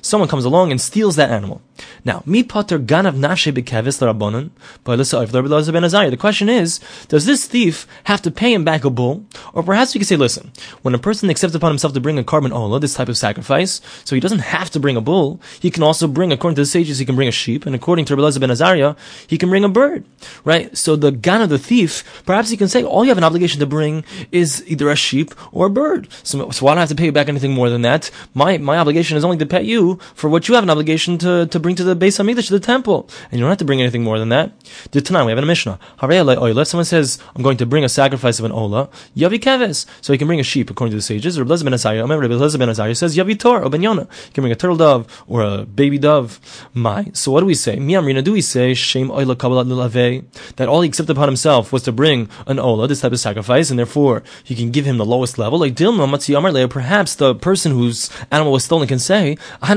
Someone 0.03 0.29
comes 0.29 0.45
along 0.45 0.73
and 0.73 0.81
steals 0.81 1.15
that 1.15 1.31
animal. 1.31 1.63
Now, 2.05 2.25
mi 2.27 2.43
potter 2.43 2.81
ganav 2.81 3.15
nashe 3.15 3.53
bekevis 3.53 4.01
l'rabbonon, 4.01 4.51
The 6.11 6.17
question 6.17 6.49
is, 6.49 6.81
does 7.07 7.27
this 7.27 7.47
thief 7.47 7.87
have 8.05 8.23
to 8.23 8.33
pay 8.33 8.53
him 8.53 8.65
back 8.65 8.85
a 8.85 8.91
bull? 8.91 9.25
Or 9.53 9.63
perhaps 9.63 9.95
we 9.95 10.01
could 10.01 10.09
say, 10.09 10.17
listen, 10.17 10.51
when 10.83 10.95
a 10.95 10.99
person 10.99 11.31
accepts 11.31 11.55
upon 11.55 11.71
himself 11.71 11.95
to 11.95 12.01
bring 12.01 12.19
a 12.19 12.25
korban 12.25 12.53
ola, 12.53 12.81
this 12.81 12.95
type 12.95 13.09
of 13.09 13.17
sacrifice, 13.17 13.81
so 14.05 14.17
he 14.17 14.21
doesn't 14.21 14.41
have 14.41 14.69
to 14.71 14.81
bring 14.81 14.97
a 14.97 15.01
bull, 15.01 15.41
he 15.61 15.71
can 15.71 15.85
also 15.85 16.09
bring, 16.09 16.33
according 16.33 16.57
to 16.57 16.63
the 16.63 16.67
sages, 16.67 16.99
he 16.99 17.05
can 17.05 17.15
bring 17.15 17.29
a 17.29 17.33
sheep, 17.33 17.67
and 17.67 17.75
according 17.75 18.00
to 18.07 18.17
Rabbi 18.17 18.39
ben 18.39 18.51
Azariah, 18.51 18.95
he 19.27 19.39
can 19.39 19.49
bring 19.49 19.65
a 19.65 19.69
bird, 19.69 20.05
right? 20.45 20.77
So 20.77 20.97
the 20.97 21.11
ganav 21.11 21.49
the 21.49 21.59
thief, 21.59 22.23
perhaps 22.25 22.51
he 22.51 22.57
can 22.57 22.69
say, 22.69 22.83
all 22.83 23.05
you 23.05 23.11
have 23.11 23.19
an 23.19 23.25
obligation 23.25 23.61
to 23.61 23.67
bring 23.67 24.05
is 24.33 24.65
either 24.67 24.89
a 24.91 24.97
sheep 24.97 25.35
or 25.53 25.67
a 25.67 25.71
bird. 25.71 26.09
So, 26.23 26.51
so 26.51 26.67
I 26.67 26.71
don't 26.71 26.81
have 26.81 26.89
to 26.89 26.95
pay 26.95 27.07
you 27.07 27.13
back 27.13 27.29
anything 27.29 27.53
more 27.53 27.69
than 27.69 27.83
that. 27.83 28.11
My, 28.35 28.59
my 28.59 28.79
obligation 28.79 29.17
is 29.17 29.25
only 29.25 29.37
to 29.39 29.47
pay 29.47 29.63
you 29.63 29.99
for 30.15 30.31
what 30.31 30.49
you 30.49 30.55
have 30.55 30.65
an 30.65 30.71
obligation 30.71 31.19
to, 31.19 31.47
to 31.47 31.61
bring 31.61 31.77
to 31.77 31.85
the 31.85 31.97
Beis 31.97 32.19
Hamikdash, 32.19 32.47
to 32.47 32.53
the 32.53 32.61
temple. 32.61 33.09
And 33.31 33.35
you 33.35 33.41
don't 33.41 33.51
have 33.51 33.59
to 33.59 33.65
bring 33.65 33.81
anything 33.81 34.05
more 34.05 34.19
than 34.19 34.29
that. 34.31 34.53
The 34.93 35.01
Tanai, 35.01 35.25
we 35.25 35.31
have 35.33 35.39
in 35.39 35.45
a 35.45 35.47
Mishnah. 35.47 35.79
Let 36.03 36.67
someone 36.69 36.85
says, 36.85 37.19
I'm 37.35 37.43
going 37.43 37.57
to 37.59 37.67
bring 37.67 37.85
a 37.85 37.89
sacrifice 37.89 38.39
of 38.39 38.45
an 38.45 38.53
Ola, 38.53 38.89
Yavi 39.17 39.41
Keves. 39.41 39.87
So 40.01 40.13
he 40.13 40.19
can 40.19 40.27
bring 40.27 40.41
a 40.41 40.45
sheep, 40.45 40.71
according 40.71 40.93
to 40.93 40.97
the 40.97 41.03
sages. 41.03 41.39
Rabbi 41.39 41.63
ben 41.63 41.75
Azariah, 41.75 42.07
Rabbi 42.07 42.57
ben 42.57 42.69
Azariah 42.69 42.95
says, 42.95 43.17
Yavi 43.17 43.39
Tor, 43.39 43.65
or 43.65 43.75
Yonah. 43.75 44.09
He 44.27 44.33
can 44.33 44.43
bring 44.43 44.53
a 44.53 44.57
turtle 44.57 44.77
dove 44.77 45.25
or 45.27 45.43
a 45.43 45.65
baby 45.65 45.99
dove. 45.99 46.39
My. 46.75 47.11
So 47.15 47.33
what 47.33 47.41
do 47.41 47.47
we 47.47 47.55
say? 47.55 47.77
That 50.57 50.69
all 50.69 50.81
he 50.83 50.89
accepted 50.89 51.13
upon 51.13 51.29
himself 51.29 51.73
was 51.73 51.83
to 51.85 51.93
bring 51.93 52.29
an 52.47 52.59
Ola, 52.59 52.87
this 52.87 53.01
type 53.01 53.13
of 53.13 53.21
sacrifice, 53.21 53.71
and 53.71 53.79
therefore 53.79 54.23
he 54.45 54.55
can 54.55 54.71
give 54.71 54.85
him 54.85 54.99
the 54.99 55.05
lowest 55.05 55.39
level? 55.39 55.59
Like 55.59 55.77
perhaps 56.71 57.15
the 57.15 57.35
person 57.35 57.73
whose 57.73 58.11
animal 58.31 58.53
was 58.53 58.65
stolen 58.65 58.87
can 58.87 58.99
say, 58.99 59.37
I 59.63 59.75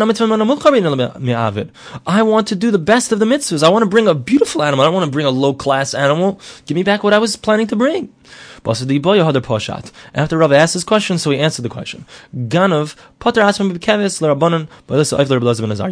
want 2.24 2.48
to 2.48 2.56
do 2.56 2.72
the 2.72 2.80
best 2.80 3.12
of 3.12 3.20
the 3.20 3.26
mitzvahs. 3.26 3.64
I 3.64 3.70
want 3.70 3.84
to 3.84 3.90
bring 3.90 4.08
a 4.08 4.14
beautiful 4.14 4.64
animal. 4.64 4.84
I 4.84 4.88
don't 4.88 4.94
want 4.94 5.06
to 5.06 5.12
bring 5.12 5.26
a 5.26 5.32
low 5.32 5.54
class 5.54 5.94
animal. 5.94 6.40
Give 6.66 6.76
me 6.76 6.84
back 6.84 7.04
what 7.04 7.14
I 7.14 7.20
was 7.20 7.36
planning 7.36 7.68
to 7.68 7.76
bring. 7.76 8.14
After 8.64 10.38
Rav 10.38 10.52
asked 10.52 10.74
his 10.74 10.84
question, 10.84 11.18
so 11.18 11.32
he 11.32 11.40
answered 11.40 11.64
the 11.64 11.70
question. 11.70 12.06
Ganav 12.36 12.96
Potter 13.20 13.42
Asman 13.42 13.74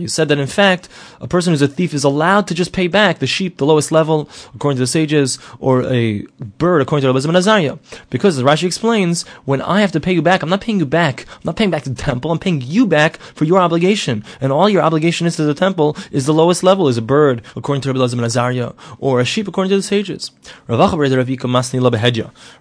You 0.02 0.08
said 0.08 0.28
that 0.30 0.40
in 0.40 0.48
fact, 0.48 0.90
a 1.20 1.28
person 1.28 1.54
who's 1.54 1.62
a 1.62 1.68
thief 1.68 1.94
is 1.94 2.04
allowed 2.04 2.48
to 2.48 2.54
just 2.54 2.74
pay 2.74 2.88
back 2.88 3.20
the 3.20 3.28
sheep, 3.28 3.58
the 3.58 3.66
lowest 3.66 3.92
level, 3.92 4.30
according 4.56 4.78
to 4.78 4.82
the 4.82 4.88
sages, 4.88 5.38
or 5.60 5.84
a 5.84 6.22
bird, 6.58 6.82
according 6.82 7.02
to 7.02 7.14
Rabbi 7.14 7.38
Azariah. 7.38 7.78
Because 8.10 8.38
as 8.38 8.44
Rashi 8.44 8.64
explains, 8.64 9.24
when 9.46 9.62
I 9.62 9.82
have 9.82 9.92
to 9.94 10.00
pay 10.00 10.14
you 10.14 10.22
back, 10.22 10.44
I'm 10.44 10.50
not 10.50 10.62
paying 10.62 10.80
you 10.80 10.86
back. 10.86 11.26
I'm 11.36 11.42
not 11.46 11.56
paying 11.56 11.72
back 11.72 11.84
to 11.84 11.90
the 11.90 12.02
temple. 12.02 12.32
I'm 12.32 12.40
paying 12.40 12.62
you 12.62 12.86
back 12.88 13.18
for 13.18 13.46
your 13.46 13.60
obligation. 13.60 14.24
And 14.40 14.52
all 14.52 14.70
your 14.70 14.82
obligation 14.82 15.28
is 15.28 15.36
to 15.36 15.44
the 15.44 15.54
temple 15.54 15.98
is 16.12 16.26
the 16.26 16.34
lowest 16.34 16.64
level, 16.64 16.88
is 16.88 16.98
a 16.98 17.02
bird, 17.02 17.42
according 17.56 17.82
to 17.84 17.94
Rabbi 17.94 18.24
Azariah, 18.24 18.74
or 19.00 19.20
a 19.20 19.26
sheep, 19.26 19.48
according 19.48 19.70
to 19.70 19.78
the 19.78 19.84
sages. 19.84 20.32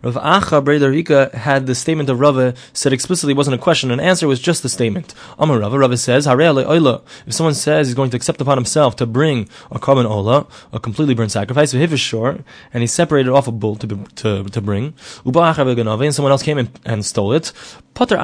Acha 0.03 0.65
Breder 0.65 0.91
Rika 0.91 1.31
had 1.35 1.67
the 1.67 1.75
statement 1.75 2.09
of 2.09 2.21
Rava 2.21 2.55
said 2.73 2.93
explicitly 2.93 3.35
wasn't 3.35 3.55
a 3.55 3.59
question, 3.59 3.91
an 3.91 4.01
answer 4.01 4.27
was 4.27 4.41
just 4.41 4.63
the 4.63 4.71
statement. 4.71 5.15
Amar 5.39 5.59
Rava, 5.59 5.79
Rava 5.79 5.99
says, 5.99 6.27
If 6.27 7.35
someone 7.35 7.55
says 7.55 7.89
he's 7.89 7.95
going 7.95 8.09
to 8.11 8.17
accept 8.17 8.41
upon 8.41 8.57
himself 8.57 8.97
to 8.97 9.05
bring 9.07 9.49
a 9.71 9.79
korban 9.79 10.09
ola, 10.09 10.47
a 10.73 10.81
completely 10.81 11.15
burnt 11.15 11.33
sacrifice, 11.33 11.75
shore, 12.01 12.39
and 12.73 12.83
he 12.83 12.87
separated 12.87 13.31
off 13.31 13.47
a 13.47 13.53
bull 13.53 13.77
to, 13.77 13.87
to, 14.17 14.45
to 14.45 14.61
bring, 14.63 14.95
and 15.25 16.15
someone 16.15 16.33
else 16.33 16.43
came 16.43 16.57
and, 16.57 16.81
and 16.87 17.05
stole 17.05 17.33
it. 17.33 17.53
So 17.95 18.07
the 18.07 18.17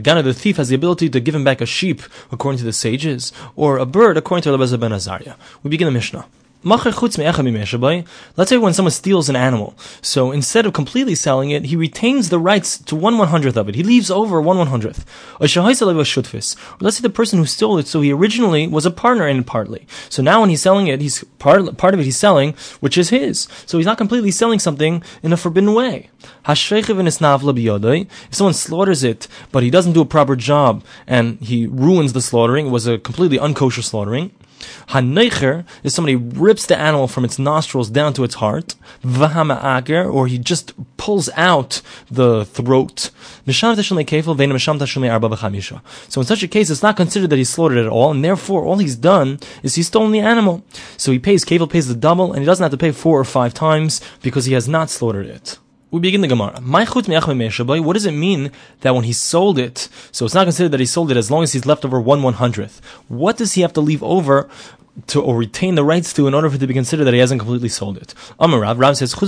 ganav 0.00 0.24
the 0.24 0.32
thief 0.34 0.56
has 0.56 0.68
the 0.68 0.74
ability 0.74 1.10
to 1.10 1.20
give 1.20 1.34
him 1.34 1.44
back 1.44 1.60
a 1.60 1.66
sheep, 1.66 2.00
according 2.32 2.58
to 2.58 2.64
the 2.64 2.72
sages, 2.72 3.32
or 3.54 3.76
a 3.76 3.84
bird, 3.84 4.16
according 4.16 4.44
to 4.44 4.56
Rabbi 4.56 4.76
Ben 4.76 4.92
Azariah. 4.92 5.34
We 5.62 5.68
begin 5.68 5.84
the 5.86 5.92
Mishnah. 5.92 6.24
Let's 6.64 8.50
say 8.50 8.56
when 8.56 8.72
someone 8.72 8.90
steals 8.90 9.28
an 9.28 9.36
animal, 9.36 9.74
so 10.00 10.32
instead 10.32 10.64
of 10.66 10.72
completely 10.72 11.14
selling 11.14 11.50
it, 11.50 11.66
he 11.66 11.76
retains 11.76 12.30
the 12.30 12.38
rights 12.38 12.78
to 12.78 12.96
one 12.96 13.18
one 13.18 13.28
hundredth 13.28 13.56
of 13.56 13.68
it. 13.68 13.74
He 13.74 13.82
leaves 13.82 14.10
over 14.10 14.40
one 14.40 14.56
one 14.58 14.68
hundredth. 14.68 15.04
Let's 15.40 15.52
say 15.52 17.02
the 17.02 17.10
person 17.12 17.38
who 17.38 17.46
stole 17.46 17.78
it, 17.78 17.86
so 17.86 18.00
he 18.00 18.12
originally 18.12 18.66
was 18.66 18.86
a 18.86 18.90
partner 18.90 19.28
in 19.28 19.38
it 19.40 19.46
partly. 19.46 19.86
So 20.08 20.22
now 20.22 20.40
when 20.40 20.50
he's 20.50 20.62
selling 20.62 20.86
it, 20.86 21.00
he's 21.00 21.22
part 21.38 21.76
part 21.76 21.94
of 21.94 22.00
it 22.00 22.04
he's 22.04 22.16
selling, 22.16 22.54
which 22.80 22.96
is 22.96 23.10
his. 23.10 23.46
So 23.66 23.78
he's 23.78 23.86
not 23.86 23.98
completely 23.98 24.30
selling 24.30 24.58
something 24.58 25.02
in 25.22 25.32
a 25.32 25.36
forbidden 25.36 25.74
way. 25.74 26.10
If 26.46 26.58
someone 28.32 28.54
slaughters 28.54 29.04
it, 29.04 29.28
but 29.52 29.62
he 29.62 29.70
doesn't 29.70 29.92
do 29.92 30.00
a 30.00 30.06
proper 30.06 30.36
job 30.36 30.82
and 31.06 31.38
he 31.40 31.66
ruins 31.66 32.12
the 32.12 32.22
slaughtering, 32.22 32.66
it 32.68 32.70
was 32.70 32.86
a 32.86 32.98
completely 32.98 33.38
unkosher 33.38 33.82
slaughtering. 33.82 34.30
Haneicher 34.88 35.64
is 35.82 35.94
somebody 35.94 36.16
rips 36.16 36.66
the 36.66 36.78
animal 36.78 37.08
from 37.08 37.24
its 37.24 37.38
nostrils 37.38 37.90
down 37.90 38.12
to 38.14 38.24
its 38.24 38.36
heart. 38.36 38.74
V'hama'ager, 39.02 40.12
or 40.12 40.26
he 40.26 40.38
just 40.38 40.72
pulls 40.96 41.28
out 41.36 41.82
the 42.10 42.44
throat. 42.44 43.10
So 43.46 43.52
in 46.20 46.26
such 46.26 46.42
a 46.42 46.48
case, 46.48 46.70
it's 46.70 46.82
not 46.82 46.96
considered 46.96 47.30
that 47.30 47.36
he 47.36 47.44
slaughtered 47.44 47.78
at 47.78 47.86
all, 47.86 48.10
and 48.10 48.24
therefore 48.24 48.64
all 48.64 48.78
he's 48.78 48.96
done 48.96 49.38
is 49.62 49.74
he's 49.74 49.86
stolen 49.88 50.12
the 50.12 50.20
animal. 50.20 50.62
So 50.96 51.12
he 51.12 51.18
pays, 51.18 51.44
Kevel 51.44 51.70
pays 51.70 51.88
the 51.88 51.94
double, 51.94 52.32
and 52.32 52.40
he 52.40 52.46
doesn't 52.46 52.62
have 52.62 52.72
to 52.72 52.78
pay 52.78 52.92
four 52.92 53.18
or 53.18 53.24
five 53.24 53.54
times 53.54 54.00
because 54.22 54.44
he 54.46 54.54
has 54.54 54.68
not 54.68 54.90
slaughtered 54.90 55.26
it 55.26 55.58
we 55.94 56.00
begin 56.00 56.22
the 56.22 56.26
Gemara. 56.26 56.60
What 56.60 57.92
does 57.92 58.04
it 58.04 58.10
mean 58.10 58.50
that 58.80 58.96
when 58.96 59.04
he 59.04 59.12
sold 59.12 59.60
it, 59.60 59.88
so 60.10 60.24
it's 60.24 60.34
not 60.34 60.42
considered 60.42 60.72
that 60.72 60.80
he 60.80 60.86
sold 60.86 61.12
it 61.12 61.16
as 61.16 61.30
long 61.30 61.44
as 61.44 61.52
he's 61.52 61.66
left 61.66 61.84
over 61.84 62.00
one 62.00 62.20
one 62.24 62.34
hundredth? 62.34 62.80
What 63.06 63.36
does 63.36 63.52
he 63.52 63.60
have 63.60 63.72
to 63.74 63.80
leave 63.80 64.02
over 64.02 64.50
to 65.08 65.20
or 65.20 65.36
retain 65.36 65.74
the 65.74 65.84
rights 65.84 66.12
to 66.12 66.28
in 66.28 66.34
order 66.34 66.48
for 66.48 66.56
it 66.56 66.60
to 66.60 66.66
be 66.66 66.74
considered 66.74 67.04
that 67.04 67.14
he 67.14 67.20
hasn't 67.20 67.40
completely 67.40 67.68
sold 67.68 67.96
it. 67.96 68.14
Amar 68.38 68.60
Rav, 68.60 68.78
Rav 68.78 68.96
says, 68.96 69.12
It 69.12 69.18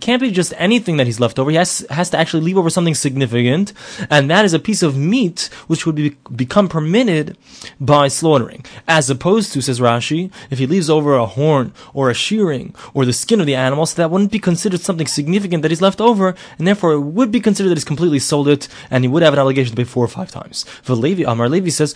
can't 0.00 0.22
be 0.22 0.30
just 0.30 0.54
anything 0.56 0.96
that 0.98 1.06
he's 1.06 1.20
left 1.20 1.38
over. 1.38 1.50
He 1.50 1.56
has, 1.56 1.84
has 1.90 2.10
to 2.10 2.16
actually 2.16 2.42
leave 2.42 2.56
over 2.56 2.70
something 2.70 2.94
significant, 2.94 3.72
and 4.08 4.30
that 4.30 4.44
is 4.44 4.54
a 4.54 4.58
piece 4.58 4.82
of 4.82 4.96
meat 4.96 5.50
which 5.66 5.84
would 5.84 5.96
be, 5.96 6.16
become 6.34 6.68
permitted 6.68 7.36
by 7.80 8.08
slaughtering. 8.08 8.64
As 8.86 9.10
opposed 9.10 9.52
to, 9.52 9.62
says 9.62 9.80
Rashi, 9.80 10.30
if 10.50 10.58
he 10.58 10.66
leaves 10.66 10.88
over 10.88 11.14
a 11.14 11.26
horn 11.26 11.72
or 11.92 12.10
a 12.10 12.14
shearing 12.14 12.74
or 12.94 13.04
the 13.04 13.12
skin 13.12 13.40
of 13.40 13.46
the 13.46 13.56
animal, 13.56 13.86
so 13.86 13.96
that 13.96 14.10
wouldn't 14.10 14.30
be 14.32 14.38
considered 14.38 14.80
something 14.80 15.06
significant 15.08 15.62
that 15.62 15.72
he's 15.72 15.82
left 15.82 16.00
over, 16.00 16.34
and 16.58 16.68
therefore 16.68 16.92
it 16.92 17.00
would 17.00 17.32
be 17.32 17.40
considered 17.40 17.70
that 17.70 17.78
he's 17.78 17.84
completely 17.84 18.20
sold 18.20 18.46
it, 18.48 18.68
and 18.90 19.02
he 19.02 19.08
would 19.08 19.22
have 19.22 19.32
an 19.32 19.40
obligation 19.40 19.72
to 19.72 19.76
pay 19.76 19.84
four 19.84 20.04
or 20.04 20.08
five 20.08 20.30
times. 20.30 20.64
Levi, 20.88 21.24
Amar 21.30 21.48
Levi 21.48 21.70
says, 21.70 21.94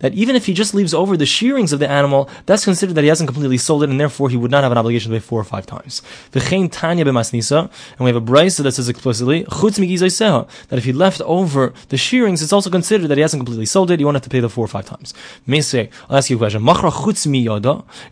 that 0.00 0.14
even 0.14 0.34
if 0.36 0.46
he 0.46 0.54
just 0.54 0.74
leaves 0.74 0.94
over 0.94 1.16
the 1.16 1.26
shearings 1.26 1.72
of 1.72 1.78
the 1.78 1.90
animal, 2.00 2.28
that's 2.46 2.64
considered 2.64 2.94
that 2.94 3.02
he 3.02 3.08
hasn't 3.08 3.28
completely 3.28 3.58
sold 3.58 3.82
it, 3.82 3.90
and 3.90 4.00
therefore 4.00 4.28
he 4.30 4.36
would 4.36 4.50
not 4.50 4.62
have 4.62 4.72
an 4.72 4.78
obligation 4.78 5.10
to 5.10 5.18
pay 5.18 5.24
four 5.30 5.40
or 5.40 5.44
five 5.44 5.66
times. 5.66 6.02
Tanya 6.32 7.04
b'masnisa, 7.04 7.60
and 7.96 8.00
we 8.00 8.10
have 8.10 8.16
a 8.16 8.20
brisa 8.20 8.62
that 8.62 8.72
says 8.72 8.88
explicitly, 8.88 9.42
that 9.44 10.78
if 10.78 10.84
he 10.84 10.92
left 10.92 11.20
over 11.22 11.72
the 11.88 11.96
shearings, 11.96 12.42
it's 12.42 12.52
also 12.52 12.70
considered 12.70 13.08
that 13.08 13.18
he 13.18 13.22
hasn't 13.22 13.40
completely 13.40 13.66
sold 13.66 13.90
it, 13.90 14.00
you 14.00 14.06
won't 14.06 14.16
have 14.16 14.22
to 14.22 14.30
pay 14.30 14.40
the 14.40 14.48
four 14.48 14.64
or 14.64 14.68
five 14.68 14.86
times. 14.86 15.14
Say, 15.60 15.90
I'll 16.08 16.18
ask 16.18 16.30
you 16.30 16.36
a 16.36 16.38
question. 16.38 16.62
Machra 16.62 16.90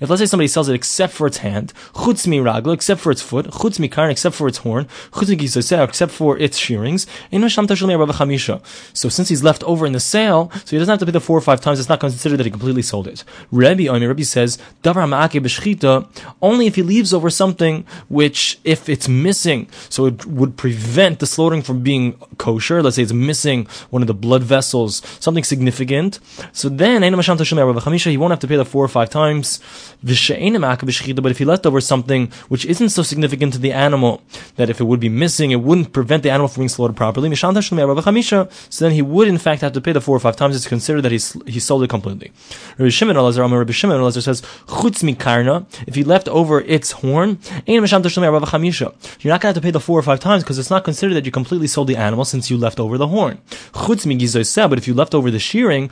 If 0.01 0.11
let's 0.11 0.21
say 0.21 0.27
somebody 0.27 0.49
sells 0.49 0.69
it 0.69 0.75
except 0.75 1.13
for 1.13 1.27
its 1.27 1.39
hand, 1.39 1.73
chutz 1.95 2.27
mi 2.27 2.39
ragla, 2.39 2.75
except 2.75 3.01
for 3.01 3.11
its 3.11 3.23
foot, 3.23 3.47
chutz 3.47 3.79
mi 3.79 3.89
karn, 3.89 4.11
except 4.11 4.35
for 4.35 4.49
its 4.49 4.59
horn, 4.59 4.87
chutz 5.13 5.29
mi 5.29 5.83
except 5.83 6.13
for 6.13 6.39
its 6.39 6.59
shearings, 6.59 7.07
so 8.93 9.09
since 9.09 9.29
he's 9.29 9.43
left 9.43 9.63
over 9.65 9.87
in 9.87 9.93
the 9.93 10.01
sale, 10.01 10.51
so 10.53 10.71
he 10.71 10.79
doesn't 10.79 10.93
have 10.93 11.01
to 11.01 11.07
pay 11.07 11.13
the 11.13 11.21
four 11.21 11.32
or 11.37 11.41
five 11.41 11.61
times, 11.61 11.79
it's 11.81 11.89
not 11.89 12.01
considered 12.01 12.37
that 12.39 12.47
he 12.47 12.51
completely 12.51 12.83
sold 12.83 13.07
it. 13.09 13.25
Rebbe, 13.51 13.91
mean, 13.99 14.09
Rebbe 14.09 14.25
says, 14.25 14.59
davar 14.83 15.07
b'shchita, 15.41 16.07
only 16.41 16.67
if 16.67 16.75
he 16.77 16.83
leaves 16.83 17.15
over 17.15 17.31
something 17.31 17.85
which, 18.09 18.59
if 18.65 18.89
it's 18.89 19.09
missing, 19.09 19.69
so 19.89 20.07
it 20.07 20.27
would 20.27 20.57
prevent 20.57 21.19
the 21.19 21.27
slaughtering 21.27 21.63
from 21.63 21.83
being 21.83 22.15
kosher, 22.39 22.83
let's 22.83 22.97
say 22.97 23.03
it's 23.03 23.13
missing 23.13 23.67
one 23.91 24.03
of 24.03 24.09
the 24.09 24.15
blood 24.15 24.43
vessels, 24.43 25.03
something 25.21 25.45
significant, 25.45 26.19
so 26.53 26.69
then, 26.69 27.03
he 27.03 27.11
won't 27.11 28.33
have 28.33 28.41
to 28.41 28.49
pay 28.49 28.57
the 28.57 28.65
four 28.65 28.85
or 28.85 28.89
five 28.89 29.11
times, 29.11 29.61
but 30.03 31.31
if 31.31 31.39
he 31.39 31.45
left 31.45 31.67
over 31.67 31.81
something 31.81 32.31
which 32.49 32.65
isn't 32.67 32.89
so 32.91 33.03
significant 33.03 33.53
to 33.53 33.59
the 33.59 33.73
animal, 33.73 34.23
that 34.57 34.71
if 34.71 34.81
it 34.81 34.85
would 34.85 35.01
be 35.01 35.09
missing, 35.09 35.51
it 35.51 35.61
wouldn't 35.61 35.93
prevent 35.93 36.23
the 36.23 36.31
animal 36.31 36.49
from 36.49 36.63
being 36.63 36.69
slaughtered 36.69 36.97
properly, 36.97 37.35
so 37.35 38.47
then 38.79 38.93
he 38.93 39.03
would 39.03 39.29
in 39.29 39.39
fact 39.39 39.63
have 39.63 39.73
to 39.73 39.81
pay 39.81 39.93
the 39.93 40.01
four 40.01 40.17
or 40.17 40.21
five 40.21 40.37
times. 40.37 40.57
It's 40.57 40.67
considered 40.67 41.03
that 41.03 41.13
he's, 41.13 41.22
he 41.47 41.61
sold 41.61 41.83
it 41.83 41.91
completely. 41.91 42.33
Rabbi 42.79 42.91
Shimon 42.91 43.17
Elazar, 43.17 43.51
Rabbi 43.51 43.73
Shimon 43.73 44.01
Elazar 44.01 44.23
says, 44.23 44.43
Chutz 44.67 45.03
mikarna, 45.03 45.67
if 45.87 45.95
he 45.95 46.05
left 46.05 46.29
over 46.29 46.61
its 46.61 46.93
horn, 46.93 47.39
you're 47.67 47.81
not 47.81 47.91
going 47.91 49.41
to 49.41 49.47
have 49.47 49.55
to 49.55 49.61
pay 49.61 49.71
the 49.71 49.81
four 49.81 49.99
or 49.99 50.03
five 50.03 50.21
times 50.21 50.43
because 50.43 50.59
it's 50.59 50.71
not 50.71 50.85
considered 50.85 51.15
that 51.15 51.27
you 51.27 51.33
completely 51.33 51.67
sold 51.67 51.89
the 51.89 51.97
animal 51.97 52.25
since 52.25 52.51
you 52.51 52.57
left 52.57 52.81
over 52.81 52.97
the 52.99 53.09
horn. 53.09 53.39
Chutz 53.73 54.69
but 54.69 54.79
if 54.79 54.89
you 54.89 54.95
left 54.95 55.15
over 55.15 55.31
the 55.31 55.39
shearing, 55.39 55.91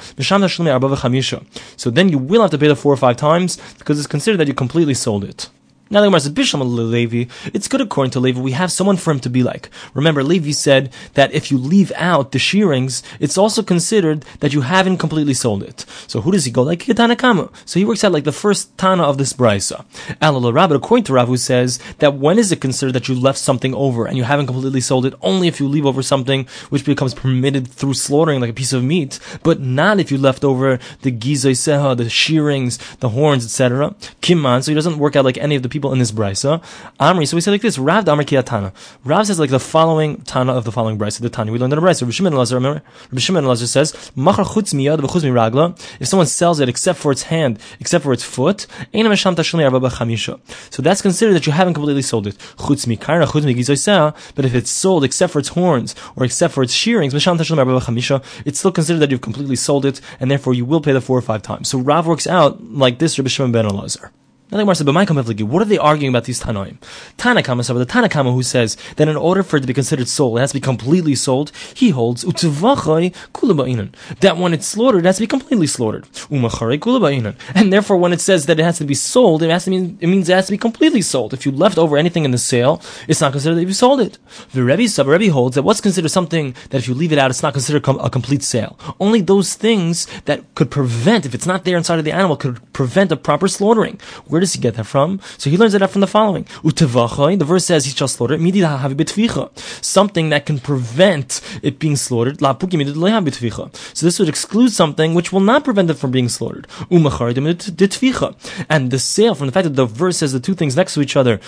so 1.76 1.90
then 1.90 2.08
you 2.08 2.18
will 2.18 2.42
have 2.42 2.50
to 2.50 2.58
pay 2.58 2.68
the 2.68 2.76
four 2.76 2.92
or 2.92 2.96
five 2.96 3.16
times 3.16 3.58
because 3.78 3.98
it's 3.98 4.06
considered 4.06 4.38
that 4.38 4.48
you 4.48 4.54
completely 4.54 4.94
sold 4.94 5.24
it. 5.24 5.48
Now 5.92 6.02
the 6.02 6.06
Gemara 6.06 6.20
says, 6.20 6.32
Bishlam 6.32 6.62
Levi, 6.62 7.24
it's 7.52 7.66
good 7.66 7.80
according 7.80 8.12
to 8.12 8.20
Levi, 8.20 8.40
we 8.40 8.52
have 8.52 8.70
someone 8.70 8.96
for 8.96 9.10
him 9.10 9.18
to 9.18 9.28
be 9.28 9.42
like. 9.42 9.68
Remember, 9.92 10.22
Levi 10.22 10.52
said 10.52 10.92
that 11.14 11.32
if 11.32 11.50
you 11.50 11.58
leave 11.58 11.90
out 11.96 12.30
the 12.30 12.38
shearings, 12.38 13.02
it's 13.18 13.36
also 13.36 13.60
considered 13.60 14.24
that 14.38 14.52
you 14.52 14.60
haven't 14.60 14.98
completely 14.98 15.34
sold 15.34 15.64
it. 15.64 15.84
So 16.06 16.20
who 16.20 16.30
does 16.30 16.44
he 16.44 16.52
go 16.52 16.62
like? 16.62 16.84
Tanakama. 16.84 17.50
So 17.64 17.80
he 17.80 17.84
works 17.84 18.04
out 18.04 18.12
like 18.12 18.22
the 18.22 18.30
first 18.30 18.78
Tana 18.78 19.02
of 19.02 19.18
this 19.18 19.32
Brisa. 19.32 19.84
Alala 20.22 20.52
Rabbit, 20.52 20.76
according 20.76 21.04
to 21.06 21.14
Rav, 21.14 21.26
who 21.26 21.36
says 21.36 21.80
that 21.98 22.14
when 22.14 22.38
is 22.38 22.52
it 22.52 22.60
considered 22.60 22.92
that 22.92 23.08
you 23.08 23.16
left 23.16 23.38
something 23.38 23.74
over 23.74 24.06
and 24.06 24.16
you 24.16 24.22
haven't 24.22 24.46
completely 24.46 24.80
sold 24.80 25.06
it? 25.06 25.14
Only 25.22 25.48
if 25.48 25.58
you 25.58 25.66
leave 25.66 25.86
over 25.86 26.02
something 26.02 26.46
which 26.68 26.84
becomes 26.84 27.14
permitted 27.14 27.66
through 27.66 27.94
slaughtering 27.94 28.40
like 28.40 28.50
a 28.50 28.52
piece 28.52 28.72
of 28.72 28.84
meat, 28.84 29.18
but 29.42 29.58
not 29.58 29.98
if 29.98 30.12
you 30.12 30.18
left 30.18 30.44
over 30.44 30.78
the 31.02 31.10
gizay 31.10 31.50
seha, 31.50 31.96
the 31.96 32.08
shearings, 32.08 32.78
the 32.98 33.08
horns, 33.08 33.44
etc. 33.44 33.90
Kimman, 34.22 34.62
so 34.62 34.70
he 34.70 34.76
doesn't 34.76 34.98
work 34.98 35.16
out 35.16 35.24
like 35.24 35.38
any 35.38 35.56
of 35.56 35.64
the 35.64 35.68
people 35.68 35.79
people 35.80 35.92
in 35.92 35.98
this 35.98 36.12
brisa. 36.12 36.62
Amri, 37.00 37.26
so 37.26 37.36
we 37.36 37.40
say 37.40 37.50
like 37.50 37.62
this: 37.62 37.78
Rav 37.78 38.04
Damar 38.04 38.24
Tana. 38.24 38.72
Rav 39.04 39.26
says 39.26 39.40
like 39.40 39.50
the 39.50 39.58
following 39.58 40.20
Tana 40.22 40.52
of 40.52 40.64
the 40.64 40.72
following 40.72 40.98
brisa. 40.98 41.20
The 41.20 41.30
Tana 41.30 41.50
we 41.50 41.58
learned 41.58 41.72
in 41.72 41.80
the 41.80 41.86
brisa. 41.86 42.02
Rabbi 42.02 42.12
Shimon 42.12 42.34
Elazar, 42.34 42.54
remember? 42.54 42.82
Rabbi 43.10 43.20
Shimon 43.20 43.44
Elazar 43.44 43.66
says, 43.66 44.12
"Machar 44.14 44.44
chutz 44.44 44.74
miyad 44.74 44.98
v'chutz 44.98 45.24
miragla." 45.24 45.74
If 46.00 46.08
someone 46.08 46.26
sells 46.26 46.60
it 46.60 46.68
except 46.68 46.98
for 46.98 47.12
its 47.12 47.22
hand, 47.24 47.58
except 47.80 48.04
for 48.04 48.12
its 48.12 48.24
foot, 48.24 48.66
so 48.92 50.82
that's 50.82 51.02
considered 51.02 51.34
that 51.34 51.46
you 51.46 51.52
haven't 51.52 51.74
completely 51.74 52.02
sold 52.02 52.26
it. 52.26 52.36
Chutz 52.58 52.86
chutz. 52.86 54.34
But 54.34 54.44
if 54.44 54.54
it's 54.54 54.70
sold 54.70 55.04
except 55.04 55.32
for 55.32 55.38
its 55.38 55.48
horns 55.48 55.94
or 56.16 56.24
except 56.24 56.52
for 56.54 56.62
its 56.62 56.74
shearings, 56.74 57.14
it's 57.14 58.58
still 58.58 58.72
considered 58.72 59.00
that 59.00 59.10
you've 59.10 59.20
completely 59.20 59.56
sold 59.56 59.86
it, 59.86 60.00
and 60.18 60.30
therefore 60.30 60.54
you 60.54 60.64
will 60.64 60.80
pay 60.80 60.92
the 60.92 61.00
four 61.00 61.18
or 61.18 61.22
five 61.22 61.42
times. 61.42 61.68
So 61.68 61.78
Rav 61.78 62.06
works 62.06 62.26
out 62.26 62.62
like 62.62 62.98
this. 62.98 63.18
Rabbi 63.18 63.28
Shimon 63.28 63.52
ben 63.52 63.64
Elazar. 63.66 64.10
Now 64.50 64.58
the 64.58 64.64
Gemara 64.64 65.46
what 65.46 65.62
are 65.62 65.66
they 65.66 65.78
arguing 65.78 66.12
about 66.12 66.24
these 66.24 66.40
Tanoim? 66.40 66.78
Tanakama 67.16 67.64
said, 67.64 67.76
the 67.76 67.86
Tanakama 67.86 68.32
who 68.32 68.42
says 68.42 68.76
that 68.96 69.08
in 69.08 69.16
order 69.16 69.42
for 69.42 69.58
it 69.58 69.60
to 69.60 69.66
be 69.66 69.74
considered 69.74 70.08
sold, 70.08 70.38
it 70.38 70.40
has 70.40 70.50
to 70.50 70.56
be 70.56 70.60
completely 70.60 71.14
sold, 71.14 71.52
he 71.74 71.90
holds 71.90 72.22
that 72.22 74.36
when 74.36 74.54
it's 74.54 74.66
slaughtered, 74.66 75.00
it 75.00 75.06
has 75.06 75.16
to 75.16 75.22
be 75.22 75.26
completely 75.26 75.66
slaughtered. 75.66 76.06
And 76.30 77.72
therefore, 77.72 77.96
when 77.96 78.12
it 78.12 78.20
says 78.20 78.46
that 78.46 78.58
it 78.58 78.62
has 78.62 78.78
to 78.78 78.84
be 78.84 78.94
sold, 78.94 79.42
it 79.42 79.50
has 79.50 79.64
to 79.64 79.70
mean 79.70 79.98
it 80.00 80.06
means 80.06 80.28
it 80.28 80.34
has 80.34 80.46
to 80.46 80.52
be 80.52 80.58
completely 80.58 81.02
sold. 81.02 81.32
If 81.32 81.46
you 81.46 81.52
left 81.52 81.78
over 81.78 81.96
anything 81.96 82.24
in 82.24 82.30
the 82.30 82.38
sale, 82.38 82.82
it's 83.08 83.20
not 83.20 83.32
considered 83.32 83.56
that 83.56 83.64
you 83.64 83.72
sold 83.72 84.00
it. 84.00 84.18
The 84.52 84.64
Rebbe 84.64 84.88
Sub 84.88 85.06
Rebbe 85.06 85.32
holds 85.32 85.54
that 85.54 85.62
what's 85.62 85.80
considered 85.80 86.10
something 86.10 86.54
that 86.70 86.78
if 86.78 86.88
you 86.88 86.94
leave 86.94 87.12
it 87.12 87.18
out, 87.18 87.30
it's 87.30 87.42
not 87.42 87.52
considered 87.52 87.86
a 87.86 88.10
complete 88.10 88.42
sale. 88.42 88.78
Only 88.98 89.20
those 89.20 89.54
things 89.54 90.06
that 90.24 90.54
could 90.54 90.70
prevent, 90.70 91.26
if 91.26 91.34
it's 91.34 91.46
not 91.46 91.64
there 91.64 91.76
inside 91.76 91.98
of 91.98 92.04
the 92.04 92.12
animal, 92.12 92.36
could 92.36 92.72
prevent 92.72 93.12
a 93.12 93.16
proper 93.16 93.48
slaughtering. 93.48 94.00
Where 94.26 94.39
where 94.40 94.46
does 94.46 94.54
he 94.54 94.60
get 94.60 94.76
that 94.76 94.84
from? 94.84 95.20
So 95.36 95.50
he 95.50 95.58
learns 95.58 95.74
out 95.74 95.90
from 95.90 96.00
the 96.00 96.06
following. 96.06 96.46
The 96.64 97.44
verse 97.44 97.66
says 97.66 97.84
he 97.84 97.90
shall 97.90 98.08
slaughter 98.08 98.32
it. 98.32 99.58
Something 99.84 100.30
that 100.30 100.46
can 100.46 100.58
prevent 100.58 101.42
it 101.62 101.78
being 101.78 101.96
slaughtered. 101.96 102.40
So 102.40 104.06
this 104.06 104.18
would 104.18 104.30
exclude 104.30 104.70
something 104.70 105.12
which 105.12 105.30
will 105.30 105.40
not 105.40 105.62
prevent 105.62 105.90
it 105.90 105.94
from 105.94 106.10
being 106.10 106.30
slaughtered. 106.30 106.66
And 106.90 108.90
the 108.90 108.98
sale, 108.98 109.34
from 109.34 109.46
the 109.46 109.52
fact 109.52 109.64
that 109.64 109.76
the 109.76 109.84
verse 109.84 110.16
says 110.16 110.32
the 110.32 110.40
two 110.40 110.54
things 110.54 110.74
next 110.74 110.94
to 110.94 111.02
each 111.02 111.16
other, 111.16 111.38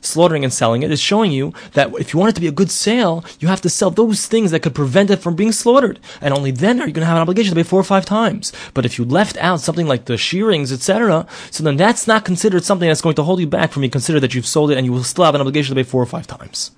slaughtering 0.00 0.44
and 0.44 0.52
selling 0.52 0.82
it, 0.82 0.90
is 0.90 1.00
showing 1.00 1.30
you 1.30 1.52
that 1.74 1.92
if 1.98 2.14
you 2.14 2.18
want 2.18 2.30
it 2.30 2.34
to 2.36 2.40
be 2.40 2.46
a 2.46 2.52
good 2.52 2.70
sale, 2.70 3.22
you 3.38 3.48
have 3.48 3.60
to 3.60 3.68
sell 3.68 3.90
those 3.90 4.26
things 4.26 4.50
that 4.50 4.60
could 4.60 4.74
prevent 4.74 5.10
it 5.10 5.18
from 5.18 5.36
being 5.36 5.52
slaughtered. 5.52 6.00
And 6.22 6.32
only 6.32 6.52
then 6.52 6.80
are 6.80 6.86
you 6.86 6.94
going 6.94 7.02
to 7.02 7.06
have 7.06 7.16
an 7.16 7.22
obligation 7.22 7.54
to 7.54 7.60
pay 7.60 7.68
four 7.68 7.80
or 7.80 7.84
five 7.84 8.06
times. 8.06 8.50
But 8.72 8.86
if 8.86 8.98
you 8.98 9.04
left 9.04 9.36
out 9.36 9.60
something 9.60 9.86
like 9.86 10.06
the 10.06 10.16
shearings, 10.16 10.72
etc., 10.72 11.26
so 11.50 11.64
then 11.64 11.76
that's 11.76 12.06
not 12.06 12.24
considered 12.24 12.64
something 12.64 12.88
that's 12.88 13.00
going 13.00 13.16
to 13.16 13.22
hold 13.22 13.40
you 13.40 13.46
back 13.46 13.72
from 13.72 13.82
being 13.82 13.90
considered 13.90 14.20
that 14.20 14.34
you've 14.34 14.46
sold 14.46 14.70
it 14.70 14.78
and 14.78 14.86
you 14.86 14.92
will 14.92 15.04
still 15.04 15.24
have 15.24 15.34
an 15.34 15.40
obligation 15.40 15.74
to 15.74 15.82
pay 15.82 15.88
four 15.88 16.02
or 16.02 16.06
five 16.06 16.26
times. 16.26 16.70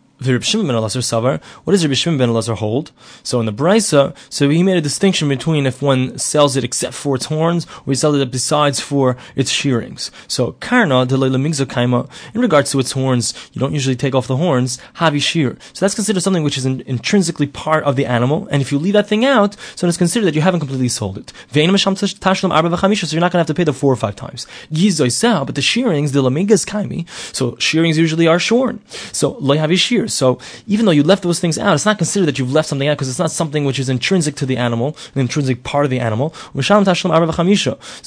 Shimon 0.42 0.66
ben 0.66 0.76
Elazar 0.76 1.02
Savar. 1.02 1.42
What 1.64 1.72
does 1.72 1.84
Rabbi 1.84 1.94
Shimon 1.94 2.18
ben 2.18 2.28
Elazar 2.28 2.56
hold? 2.56 2.92
So 3.22 3.40
in 3.40 3.46
the 3.46 3.52
Brisa, 3.52 4.14
so 4.28 4.48
he 4.48 4.62
made 4.62 4.76
a 4.76 4.80
distinction 4.80 5.28
between 5.28 5.66
if 5.66 5.82
one 5.82 6.18
sells 6.18 6.56
it 6.56 6.64
except 6.64 6.94
for 6.94 7.14
its 7.16 7.26
horns, 7.26 7.66
or 7.86 7.92
he 7.92 7.94
sells 7.94 8.16
it 8.16 8.30
besides 8.30 8.80
for 8.80 9.16
its 9.36 9.50
shearings. 9.50 10.10
So 10.28 10.52
Karna 10.60 11.06
de 11.06 11.16
kaima. 11.16 12.08
In 12.34 12.40
regards 12.40 12.70
to 12.72 12.78
its 12.78 12.92
horns, 12.92 13.34
you 13.52 13.60
don't 13.60 13.72
usually 13.72 13.96
take 13.96 14.14
off 14.14 14.26
the 14.26 14.36
horns. 14.36 14.78
Havi 14.96 15.20
shear. 15.22 15.56
So 15.72 15.84
that's 15.84 15.94
considered 15.94 16.22
something 16.22 16.42
which 16.42 16.58
is 16.58 16.66
in, 16.66 16.82
intrinsically 16.82 17.46
part 17.46 17.84
of 17.84 17.96
the 17.96 18.06
animal, 18.06 18.48
and 18.50 18.62
if 18.62 18.72
you 18.72 18.78
leave 18.78 18.94
that 18.94 19.08
thing 19.08 19.24
out, 19.24 19.56
so 19.76 19.86
it's 19.86 19.96
considered 19.96 20.26
that 20.26 20.34
you 20.34 20.40
haven't 20.40 20.60
completely 20.60 20.88
sold 20.88 21.18
it. 21.18 21.32
So 21.52 21.60
you're 21.60 21.66
not 21.66 21.84
going 21.84 21.96
to 21.96 23.38
have 23.38 23.46
to 23.46 23.54
pay 23.54 23.64
the 23.64 23.72
four 23.72 23.92
or 23.92 23.96
five 23.96 24.16
times. 24.16 24.46
But 24.70 25.54
the 25.54 25.62
shearings, 25.62 26.12
the 26.12 26.22
lamigas 26.22 26.66
kaimi. 26.66 27.06
So 27.34 27.56
shearings 27.56 27.98
usually 27.98 28.26
are 28.26 28.38
shorn. 28.38 28.80
So 29.12 29.36
lo 29.40 29.56
havi 29.56 29.76
shear. 29.78 30.08
So 30.12 30.38
even 30.66 30.86
though 30.86 30.92
you 30.92 31.02
left 31.02 31.22
those 31.22 31.40
things 31.40 31.58
out, 31.58 31.74
it's 31.74 31.86
not 31.86 31.98
considered 31.98 32.26
that 32.26 32.38
you've 32.38 32.52
left 32.52 32.68
something 32.68 32.88
out 32.88 32.96
because 32.96 33.08
it's 33.08 33.18
not 33.18 33.30
something 33.30 33.64
which 33.64 33.78
is 33.78 33.88
intrinsic 33.88 34.34
to 34.36 34.46
the 34.46 34.56
animal, 34.56 34.96
an 35.14 35.20
intrinsic 35.20 35.62
part 35.64 35.84
of 35.84 35.90
the 35.90 36.00
animal. 36.00 36.34
So 36.34 36.60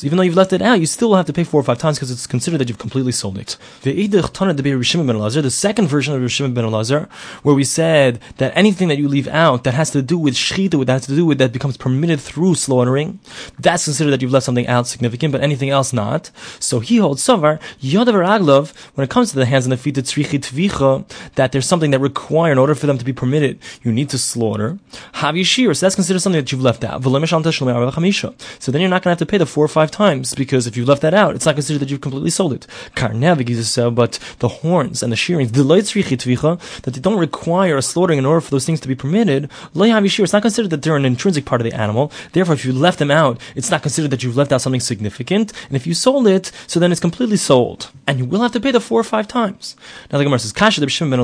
even 0.04 0.18
though 0.18 0.24
you've 0.24 0.36
left 0.36 0.54
it 0.54 0.62
out, 0.62 0.80
you 0.80 0.86
still 0.86 1.16
have 1.16 1.26
to 1.26 1.34
pay 1.34 1.44
four 1.44 1.60
or 1.60 1.64
five 1.64 1.78
times 1.78 1.98
because 1.98 2.12
it's 2.12 2.28
considered 2.28 2.60
that 2.60 2.70
you've 2.70 2.78
completely 2.78 3.12
sold 3.12 3.38
it. 3.38 3.58
The 3.82 5.50
second 5.52 5.88
version 5.88 6.14
of 6.14 6.22
Rishim 6.22 6.54
ben 6.54 6.66
Elazar, 6.66 7.10
where 7.44 7.56
we 7.56 7.64
said 7.64 8.20
that 8.38 8.56
anything 8.56 8.88
that 8.90 8.98
you 8.98 9.08
leave 9.08 9.28
out 9.28 9.64
that 9.64 9.74
has 9.74 9.90
to 9.92 10.02
do 10.02 10.18
with 10.18 10.36
shchita, 10.36 10.86
that 10.86 10.94
has 10.94 11.06
to 11.08 11.16
do 11.16 11.26
with 11.26 11.38
that 11.40 11.52
becomes 11.52 11.78
permitted 11.78 12.20
through 12.20 12.56
slaughtering, 12.56 13.20
that's 13.60 13.86
considered 13.86 14.12
that 14.12 14.22
you've 14.22 14.32
left 14.32 14.46
something 14.46 14.68
out 14.68 14.88
significant, 14.88 15.32
but 15.32 15.42
anything 15.42 15.70
else 15.70 15.92
not. 15.94 16.32
So 16.60 16.80
he 16.80 16.98
holds 16.98 17.22
Savar, 17.24 17.60
Yodavar 17.82 18.26
Aglov, 18.26 18.74
when 18.96 19.04
it 19.04 19.10
comes 19.10 19.32
to 19.32 19.36
the 19.36 19.46
hands 19.46 19.66
and 19.66 19.72
the 19.72 19.78
feet, 19.78 19.96
that 19.96 21.52
there's 21.52 21.66
something 21.66 21.85
something 21.86 22.00
that 22.00 22.04
require, 22.04 22.52
in 22.52 22.58
order 22.58 22.74
for 22.74 22.88
them 22.88 22.98
to 22.98 23.06
be 23.06 23.14
permitted, 23.14 23.60
you 23.84 23.92
need 23.92 24.10
to 24.10 24.18
slaughter. 24.18 24.80
Have 25.14 25.36
yishir, 25.36 25.76
so 25.76 25.86
that's 25.86 25.96
considered 25.96 26.20
something 26.20 26.42
that 26.42 26.52
you've 26.52 26.62
left 26.62 26.84
out. 26.84 27.04
So 27.04 28.72
then 28.72 28.82
you're 28.82 28.90
not 28.90 29.04
going 29.04 29.16
to 29.16 29.16
have 29.16 29.18
to 29.20 29.26
pay 29.26 29.38
the 29.38 29.46
four 29.46 29.64
or 29.64 29.68
five 29.68 29.92
times 29.92 30.34
because 30.34 30.66
if 30.66 30.76
you 30.76 30.86
left 30.86 31.02
that 31.04 31.14
out, 31.14 31.36
it's 31.36 31.46
not 31.46 31.56
considered 31.56 31.80
that 31.80 31.90
you've 31.90 32.02
completely 32.02 32.32
sold 32.32 32.54
it. 32.54 32.66
But 32.96 34.20
the 34.40 34.48
horns 34.48 35.04
and 35.04 35.12
the 35.12 35.16
shearings, 35.16 35.52
that 35.52 36.94
they 36.94 37.02
don't 37.02 37.20
require 37.20 37.78
a 37.78 37.82
slaughtering 37.82 38.20
in 38.20 38.26
order 38.26 38.42
for 38.42 38.52
those 38.52 38.66
things 38.66 38.80
to 38.80 38.88
be 38.88 38.96
permitted, 38.96 39.52
it's 39.76 40.34
not 40.34 40.42
considered 40.42 40.72
that 40.72 40.82
they're 40.82 40.96
an 40.96 41.06
intrinsic 41.06 41.46
part 41.46 41.62
of 41.62 41.66
the 41.66 41.76
animal. 41.76 42.12
Therefore, 42.32 42.56
if 42.56 42.66
you 42.66 42.74
left 42.74 43.00
them 43.00 43.12
out, 43.12 43.40
it's 43.56 43.70
not 43.70 43.84
considered 43.84 44.12
that 44.12 44.24
you've 44.24 44.38
left 44.38 44.52
out 44.52 44.62
something 44.62 44.82
significant. 44.82 45.54
And 45.68 45.76
if 45.76 45.86
you 45.86 45.94
sold 45.94 46.28
it, 46.28 46.52
so 46.68 46.80
then 46.80 46.92
it's 46.92 47.02
completely 47.02 47.38
sold. 47.38 47.92
And 48.08 48.18
you 48.20 48.26
will 48.26 48.42
have 48.42 48.54
to 48.54 48.60
pay 48.60 48.72
the 48.72 48.80
four 48.80 49.00
or 49.00 49.04
five 49.04 49.28
times. 49.28 49.76
Now 50.12 50.18
the 50.18 50.24
Gemara 50.24 50.40
says, 50.40 50.54
Kasha 50.54 50.82
the 50.82 50.90
Shimon 50.90 51.20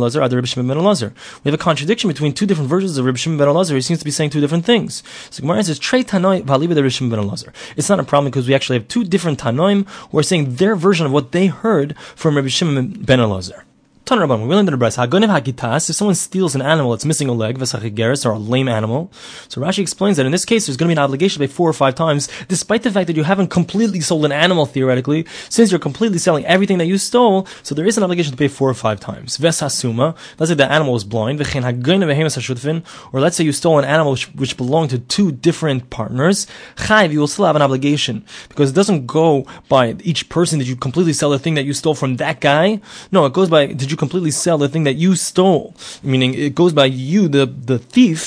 Shimon 0.52 0.68
ben 0.68 0.78
Elazar. 0.78 1.14
We 1.44 1.52
have 1.52 1.60
a 1.60 1.64
contradiction 1.64 2.08
between 2.08 2.34
two 2.34 2.46
different 2.46 2.70
versions 2.70 2.98
of 2.98 3.06
Rabbi 3.06 3.18
Shimon 3.18 3.38
ben 3.38 3.48
Elazar. 3.48 3.76
He 3.76 3.82
seems 3.82 4.00
to 4.00 4.06
be 4.06 4.12
saying 4.12 4.30
two 4.30 4.42
different 4.42 4.66
things. 4.66 5.02
So 5.30 5.42
Gemara 5.42 5.64
says, 5.64 5.80
Trey 5.80 6.04
Tanoi 6.04 6.44
Valiba 6.44 6.76
the 6.76 6.82
ben 6.82 7.20
Elazar. 7.20 7.54
It's 7.76 7.90
not 7.90 8.00
a 8.00 8.04
problem 8.04 8.32
because 8.32 8.48
we 8.48 8.54
actually 8.54 8.80
have 8.80 8.88
two 8.88 9.04
different 9.04 9.40
Tanoim 9.40 9.88
who 10.10 10.20
are 10.20 10.24
saying 10.24 10.56
their 10.56 10.76
version 10.76 11.06
of 11.06 11.12
what 11.12 11.32
they 11.32 11.48
heard 11.48 11.98
from 12.16 12.36
Rabbi 12.36 12.50
Shimon 12.50 13.04
ben 13.04 13.20
Elazar. 13.20 13.64
Tanarabban, 14.12 14.46
we're 14.46 14.62
the 14.62 14.72
brayse. 14.74 14.98
Hagonev 14.98 15.30
hagitas. 15.30 15.90
If 15.90 15.96
someone 15.96 16.16
steals 16.16 16.54
an 16.54 16.62
animal 16.62 16.92
that's 16.92 17.06
missing 17.06 17.30
a 17.30 17.32
leg, 17.32 17.58
v'sachigeres, 17.58 18.26
or 18.26 18.32
a 18.32 18.38
lame 18.38 18.68
animal, 18.68 19.10
so 19.48 19.62
Rashi 19.62 19.80
explains 19.80 20.18
that 20.18 20.26
in 20.26 20.34
this 20.34 20.44
case 20.44 20.66
there's 20.68 20.76
going 20.76 20.90
to 20.90 20.94
be 20.94 21.00
an 21.00 21.04
obligation 21.06 21.42
to 21.42 21.48
pay 21.48 21.54
four 21.54 21.70
or 21.70 21.72
five 21.72 21.96
times, 21.96 22.28
despite 22.50 22.84
the 22.84 22.92
fact 22.92 23.08
that 23.08 23.16
you 23.16 23.24
haven't 23.24 23.48
completely 23.48 24.02
sold 24.02 24.26
an 24.26 24.34
animal 24.34 24.66
theoretically, 24.66 25.26
since 25.48 25.72
you're 25.72 25.80
completely 25.80 26.18
selling 26.18 26.46
everything 26.46 26.78
that 26.80 26.88
you 26.88 26.98
stole. 26.98 27.48
So 27.64 27.74
there 27.74 27.86
is 27.86 27.96
an 27.96 28.04
obligation 28.04 28.34
to 28.34 28.38
pay 28.38 28.50
four 28.50 28.70
or 28.70 28.74
five 28.74 29.00
times. 29.00 29.38
Veshasuma. 29.38 30.18
Let's 30.38 30.50
say 30.50 30.56
the 30.56 30.70
animal 30.70 30.92
was 30.92 31.06
blind. 31.06 31.40
Or 31.40 33.20
let's 33.22 33.38
say 33.38 33.46
you 33.46 33.54
stole 33.54 33.80
an 33.80 33.86
animal 33.86 34.12
which, 34.12 34.26
which 34.36 34.58
belonged 34.58 34.90
to 34.90 35.00
two 35.00 35.32
different 35.32 35.90
partners. 35.90 36.48
Chayv, 36.76 37.14
you 37.14 37.22
will 37.22 37.28
still 37.28 37.46
have 37.46 37.56
an 37.56 37.62
obligation 37.62 38.26
because 38.50 38.72
it 38.72 38.74
doesn't 38.74 39.08
go 39.08 39.46
by 39.70 39.96
each 40.04 40.28
person. 40.28 40.60
that 40.60 40.66
you 40.66 40.76
completely 40.76 41.14
sell 41.14 41.30
the 41.30 41.40
thing 41.40 41.54
that 41.54 41.64
you 41.64 41.72
stole 41.72 41.96
from 41.96 42.18
that 42.18 42.42
guy? 42.42 42.82
No, 43.14 43.26
it 43.26 43.32
goes 43.32 43.48
by 43.48 43.68
did 43.68 43.90
you 43.90 44.01
completely 44.04 44.34
sell 44.44 44.58
the 44.58 44.72
thing 44.74 44.86
that 44.90 44.98
you 45.04 45.12
stole? 45.16 45.66
Meaning 46.12 46.32
it 46.46 46.56
goes 46.62 46.74
by 46.82 46.88
you, 47.12 47.22
the, 47.38 47.46
the 47.72 47.80
thief, 47.96 48.22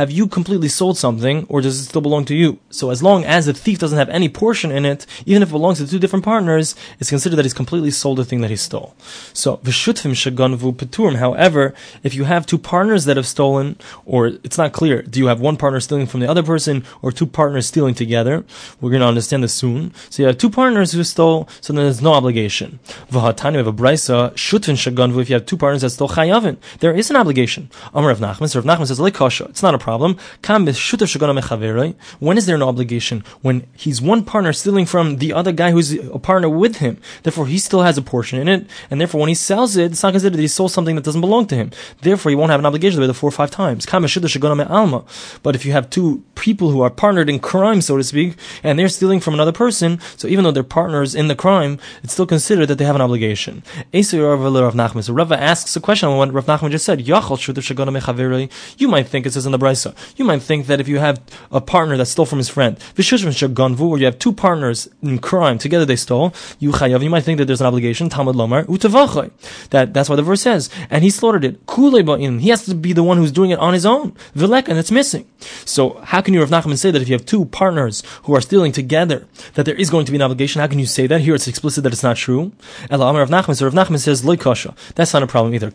have 0.00 0.10
you 0.10 0.24
completely 0.38 0.70
sold 0.80 0.96
something 1.06 1.46
or 1.50 1.60
does 1.60 1.76
it 1.80 1.84
still 1.84 2.04
belong 2.08 2.24
to 2.30 2.34
you? 2.42 2.58
So 2.70 2.84
as 2.90 3.02
long 3.08 3.24
as 3.24 3.46
the 3.46 3.52
thief 3.64 3.78
doesn't 3.78 3.98
have 3.98 4.08
any 4.08 4.28
portion 4.28 4.70
in 4.78 4.84
it, 4.92 5.06
even 5.26 5.42
if 5.42 5.48
it 5.50 5.52
belongs 5.58 5.78
to 5.78 5.86
two 5.86 5.98
different 5.98 6.24
partners, 6.24 6.74
it's 7.00 7.10
considered 7.10 7.36
that 7.36 7.44
he's 7.44 7.54
completely 7.62 7.90
sold 7.90 8.18
the 8.18 8.24
thing 8.24 8.40
that 8.40 8.50
he 8.50 8.56
stole. 8.56 8.94
So, 9.32 9.58
v'shutfim 9.58 10.12
shaganvu 10.12 10.72
peturim. 10.74 11.16
However, 11.16 11.74
if 12.02 12.14
you 12.14 12.24
have 12.24 12.46
two 12.46 12.58
partners 12.58 13.04
that 13.06 13.16
have 13.16 13.26
stolen, 13.26 13.76
or 14.04 14.28
it's 14.46 14.58
not 14.58 14.72
clear, 14.72 15.02
do 15.02 15.18
you 15.18 15.26
have 15.26 15.40
one 15.40 15.56
partner 15.56 15.80
stealing 15.80 16.06
from 16.06 16.20
the 16.20 16.30
other 16.30 16.42
person 16.42 16.84
or 17.02 17.12
two 17.12 17.26
partners 17.26 17.66
stealing 17.66 17.94
together? 17.94 18.44
We're 18.80 18.90
going 18.90 19.00
to 19.00 19.06
understand 19.06 19.42
this 19.42 19.54
soon. 19.54 19.92
So 20.10 20.22
you 20.22 20.26
have 20.28 20.38
two 20.38 20.50
partners 20.50 20.92
who 20.92 21.04
stole, 21.04 21.48
so 21.60 21.72
then 21.72 21.84
there's 21.84 22.02
no 22.02 22.14
obligation. 22.14 22.78
V'hatani, 23.10 23.52
we 23.52 23.58
have 23.58 23.66
a 23.66 23.72
brisa, 23.72 24.32
shutfin 24.34 24.76
shaganvu 24.76 25.07
if 25.16 25.30
you 25.30 25.34
have 25.34 25.46
two 25.46 25.56
partners 25.56 25.82
that 25.82 25.90
still 25.90 26.08
chayavin, 26.08 26.56
there 26.80 26.94
is 26.94 27.10
an 27.10 27.16
obligation. 27.16 27.70
Amar 27.94 28.10
of 28.10 28.18
Nachman, 28.18 28.48
so 28.48 28.60
Rav 28.60 28.78
Nachman 28.78 28.86
says, 28.86 28.98
lekasha, 28.98 29.48
it's 29.48 29.62
not 29.62 29.74
a 29.74 29.78
problem. 29.78 30.16
When 32.18 32.38
is 32.38 32.46
there 32.46 32.56
an 32.56 32.62
obligation? 32.62 33.24
When 33.42 33.66
he's 33.76 34.00
one 34.02 34.24
partner 34.24 34.52
stealing 34.52 34.86
from 34.86 35.16
the 35.16 35.32
other 35.32 35.52
guy 35.52 35.70
who's 35.70 35.92
a 35.92 36.18
partner 36.18 36.48
with 36.48 36.76
him. 36.76 36.98
Therefore, 37.22 37.46
he 37.46 37.58
still 37.58 37.82
has 37.82 37.98
a 37.98 38.02
portion 38.02 38.38
in 38.38 38.48
it, 38.48 38.66
and 38.90 39.00
therefore 39.00 39.20
when 39.20 39.28
he 39.28 39.34
sells 39.34 39.76
it, 39.76 39.92
it's 39.92 40.02
not 40.02 40.12
considered 40.12 40.36
that 40.36 40.42
he 40.42 40.48
sold 40.48 40.70
something 40.72 40.96
that 40.96 41.04
doesn't 41.04 41.20
belong 41.20 41.46
to 41.46 41.54
him. 41.54 41.70
Therefore, 42.02 42.30
he 42.30 42.36
won't 42.36 42.50
have 42.50 42.60
an 42.60 42.66
obligation 42.66 43.00
to 43.00 43.02
pay 43.04 43.06
the 43.06 43.14
four 43.14 43.28
or 43.28 43.32
five 43.32 43.50
times. 43.50 43.86
But 45.42 45.54
if 45.54 45.64
you 45.64 45.72
have 45.72 45.90
two 45.90 46.22
people 46.34 46.70
who 46.70 46.80
are 46.80 46.90
partnered 46.90 47.28
in 47.30 47.38
crime, 47.38 47.80
so 47.80 47.96
to 47.96 48.04
speak, 48.04 48.36
and 48.62 48.78
they're 48.78 48.88
stealing 48.88 49.20
from 49.20 49.34
another 49.34 49.52
person, 49.52 50.00
so 50.16 50.28
even 50.28 50.44
though 50.44 50.50
they're 50.50 50.62
partners 50.62 51.14
in 51.14 51.28
the 51.28 51.34
crime, 51.34 51.78
it's 52.02 52.12
still 52.12 52.26
considered 52.26 52.66
that 52.66 52.78
they 52.78 52.84
have 52.84 52.94
an 52.94 53.02
obligation. 53.02 53.62
Nachman. 54.98 55.04
So 55.04 55.12
Rava 55.12 55.40
asks 55.40 55.76
a 55.76 55.80
question 55.80 56.08
on 56.08 56.18
what 56.18 56.32
Rav 56.32 56.46
Nachman 56.46 56.70
just 56.70 56.84
said. 56.84 57.06
You 57.06 58.88
might 58.88 59.06
think 59.08 59.26
it 59.26 59.32
says 59.32 59.46
in 59.46 59.52
the 59.52 59.58
Brisa. 59.58 59.94
You 60.16 60.24
might 60.24 60.42
think 60.42 60.66
that 60.66 60.80
if 60.80 60.88
you 60.88 60.98
have 60.98 61.20
a 61.50 61.60
partner 61.60 61.96
that 61.96 62.06
stole 62.06 62.26
from 62.26 62.38
his 62.38 62.48
friend, 62.48 62.76
or 62.98 63.98
you 63.98 64.04
have 64.04 64.18
two 64.18 64.32
partners 64.32 64.88
in 65.02 65.18
crime 65.18 65.58
together 65.58 65.84
they 65.84 65.96
stole, 65.96 66.34
you. 66.58 66.72
You 66.78 67.10
might 67.10 67.24
think 67.24 67.38
that 67.38 67.46
there's 67.46 67.60
an 67.60 67.66
obligation. 67.66 68.08
Talmud 68.08 68.36
lomar 68.36 68.64
That 69.70 69.94
that's 69.94 70.08
why 70.08 70.16
the 70.16 70.22
verse 70.22 70.42
says, 70.42 70.70
and 70.90 71.02
he 71.04 71.10
slaughtered 71.10 71.44
it. 71.44 71.60
He 72.40 72.48
has 72.50 72.64
to 72.66 72.74
be 72.74 72.92
the 72.92 73.02
one 73.02 73.18
who's 73.18 73.32
doing 73.32 73.50
it 73.50 73.58
on 73.58 73.74
his 73.74 73.86
own. 73.86 74.12
Vilek, 74.36 74.68
and 74.68 74.78
it's 74.78 74.90
missing. 74.90 75.26
So 75.64 76.00
how 76.04 76.20
can 76.20 76.34
you 76.34 76.40
Rav 76.40 76.50
Nachman 76.50 76.78
say 76.78 76.90
that 76.90 77.02
if 77.02 77.08
you 77.08 77.14
have 77.14 77.26
two 77.26 77.44
partners 77.46 78.02
who 78.24 78.34
are 78.34 78.40
stealing 78.40 78.72
together, 78.72 79.26
that 79.54 79.64
there 79.66 79.74
is 79.74 79.90
going 79.90 80.06
to 80.06 80.12
be 80.12 80.16
an 80.16 80.22
obligation? 80.22 80.60
How 80.60 80.66
can 80.66 80.78
you 80.78 80.86
say 80.86 81.06
that? 81.06 81.20
Here 81.20 81.34
it's 81.34 81.48
explicit 81.48 81.84
that 81.84 81.92
it's 81.92 82.02
not 82.02 82.16
true. 82.16 82.52
Ela 82.90 83.12
Rav 83.12 83.30
Nachman. 83.30 83.56
So 83.56 83.66
Rav 83.66 83.74
Nachman 83.74 83.98
says 83.98 84.22
loikasha. 84.22 84.76
That's 84.94 85.12
not 85.14 85.22
a 85.22 85.26
problem 85.26 85.54
either. 85.54 85.72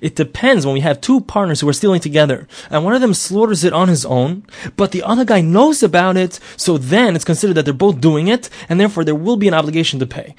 It 0.00 0.16
depends 0.16 0.66
when 0.66 0.74
we 0.74 0.80
have 0.80 1.00
two 1.00 1.20
partners 1.20 1.60
who 1.60 1.68
are 1.68 1.72
stealing 1.72 2.00
together, 2.00 2.46
and 2.70 2.84
one 2.84 2.94
of 2.94 3.00
them 3.00 3.14
slaughters 3.14 3.64
it 3.64 3.72
on 3.72 3.88
his 3.88 4.04
own, 4.06 4.44
but 4.76 4.92
the 4.92 5.02
other 5.02 5.24
guy 5.24 5.40
knows 5.40 5.82
about 5.82 6.16
it, 6.16 6.38
so 6.56 6.78
then 6.78 7.14
it's 7.16 7.24
considered 7.24 7.54
that 7.54 7.64
they're 7.64 7.74
both 7.74 8.00
doing 8.00 8.28
it, 8.28 8.48
and 8.68 8.78
therefore 8.80 9.04
there 9.04 9.14
will 9.14 9.36
be 9.36 9.48
an 9.48 9.54
obligation 9.54 9.98
to 10.00 10.06
pay. 10.06 10.34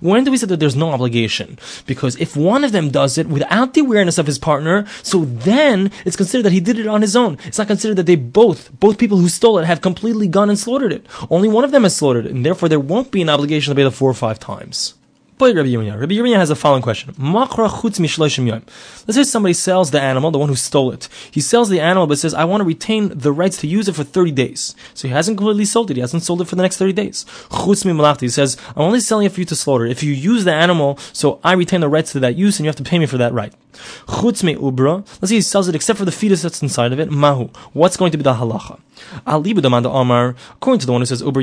When 0.00 0.24
do 0.24 0.30
we 0.30 0.36
say 0.36 0.46
that 0.46 0.60
there's 0.60 0.76
no 0.76 0.90
obligation? 0.90 1.58
Because 1.86 2.16
if 2.16 2.36
one 2.36 2.64
of 2.64 2.72
them 2.72 2.90
does 2.90 3.18
it 3.18 3.28
without 3.28 3.74
the 3.74 3.80
awareness 3.80 4.18
of 4.18 4.26
his 4.26 4.38
partner, 4.38 4.86
so 5.02 5.24
then 5.24 5.90
it's 6.04 6.16
considered 6.16 6.44
that 6.44 6.52
he 6.52 6.60
did 6.60 6.78
it 6.78 6.86
on 6.86 7.02
his 7.02 7.16
own. 7.16 7.38
It's 7.44 7.58
not 7.58 7.66
considered 7.66 7.96
that 7.96 8.06
they 8.06 8.16
both, 8.16 8.70
both 8.78 8.98
people 8.98 9.18
who 9.18 9.28
stole 9.28 9.58
it 9.58 9.66
have 9.66 9.80
completely 9.80 10.28
gone 10.28 10.48
and 10.48 10.58
slaughtered 10.58 10.92
it. 10.92 11.06
Only 11.30 11.48
one 11.48 11.64
of 11.64 11.70
them 11.70 11.82
has 11.84 11.96
slaughtered 11.96 12.26
it, 12.26 12.32
and 12.32 12.44
therefore 12.44 12.68
there 12.68 12.80
won't 12.80 13.10
be 13.10 13.22
an 13.22 13.28
obligation 13.28 13.70
to 13.70 13.76
pay 13.76 13.79
four 13.88 14.10
or 14.10 14.14
five 14.14 14.38
times. 14.38 14.94
Rabbi 15.40 15.56
Yirmiyah 15.56 15.98
Rabbi 15.98 16.12
Yirmiyah 16.12 16.36
has 16.36 16.50
a 16.50 16.54
following 16.54 16.82
question. 16.82 17.14
Let's 17.16 19.16
say 19.16 19.24
somebody 19.24 19.54
sells 19.54 19.90
the 19.90 20.00
animal, 20.00 20.30
the 20.30 20.38
one 20.38 20.50
who 20.50 20.54
stole 20.54 20.92
it. 20.92 21.08
He 21.30 21.40
sells 21.40 21.70
the 21.70 21.80
animal 21.80 22.06
but 22.06 22.18
says, 22.18 22.34
I 22.34 22.44
want 22.44 22.60
to 22.60 22.66
retain 22.66 23.16
the 23.16 23.32
rights 23.32 23.56
to 23.58 23.66
use 23.66 23.88
it 23.88 23.94
for 23.94 24.04
30 24.04 24.32
days. 24.32 24.76
So 24.92 25.08
he 25.08 25.14
hasn't 25.14 25.38
completely 25.38 25.64
sold 25.64 25.90
it. 25.90 25.96
He 25.96 26.02
hasn't 26.02 26.24
sold 26.24 26.42
it 26.42 26.44
for 26.44 26.56
the 26.56 26.62
next 26.62 26.76
30 26.76 26.92
days. 26.92 27.24
He 28.20 28.28
says, 28.28 28.58
I'm 28.76 28.82
only 28.82 29.00
selling 29.00 29.24
it 29.24 29.32
for 29.32 29.40
you 29.40 29.46
to 29.46 29.56
slaughter. 29.56 29.86
If 29.86 30.02
you 30.02 30.12
use 30.12 30.44
the 30.44 30.52
animal, 30.52 30.98
so 31.14 31.40
I 31.42 31.54
retain 31.54 31.80
the 31.80 31.88
rights 31.88 32.12
to 32.12 32.20
that 32.20 32.36
use 32.36 32.58
and 32.58 32.64
you 32.64 32.68
have 32.68 32.76
to 32.76 32.84
pay 32.84 32.98
me 32.98 33.06
for 33.06 33.16
that 33.16 33.32
right. 33.32 33.54
Ubra. 34.06 35.04
Let's 35.20 35.28
say 35.28 35.36
he 35.36 35.40
sells 35.40 35.68
it 35.68 35.74
except 35.74 35.98
for 35.98 36.04
the 36.04 36.12
fetus 36.12 36.42
that's 36.42 36.62
inside 36.62 36.92
of 36.92 37.00
it. 37.00 37.10
Mahu. 37.10 37.48
What's 37.72 37.96
going 37.96 38.12
to 38.12 38.18
be 38.18 38.22
the 38.22 38.34
halacha? 38.34 38.78
According 39.26 40.80
to 40.80 40.86
the 40.86 40.92
one 40.92 41.00
who 41.00 41.06
says 41.06 41.22
Uber 41.22 41.40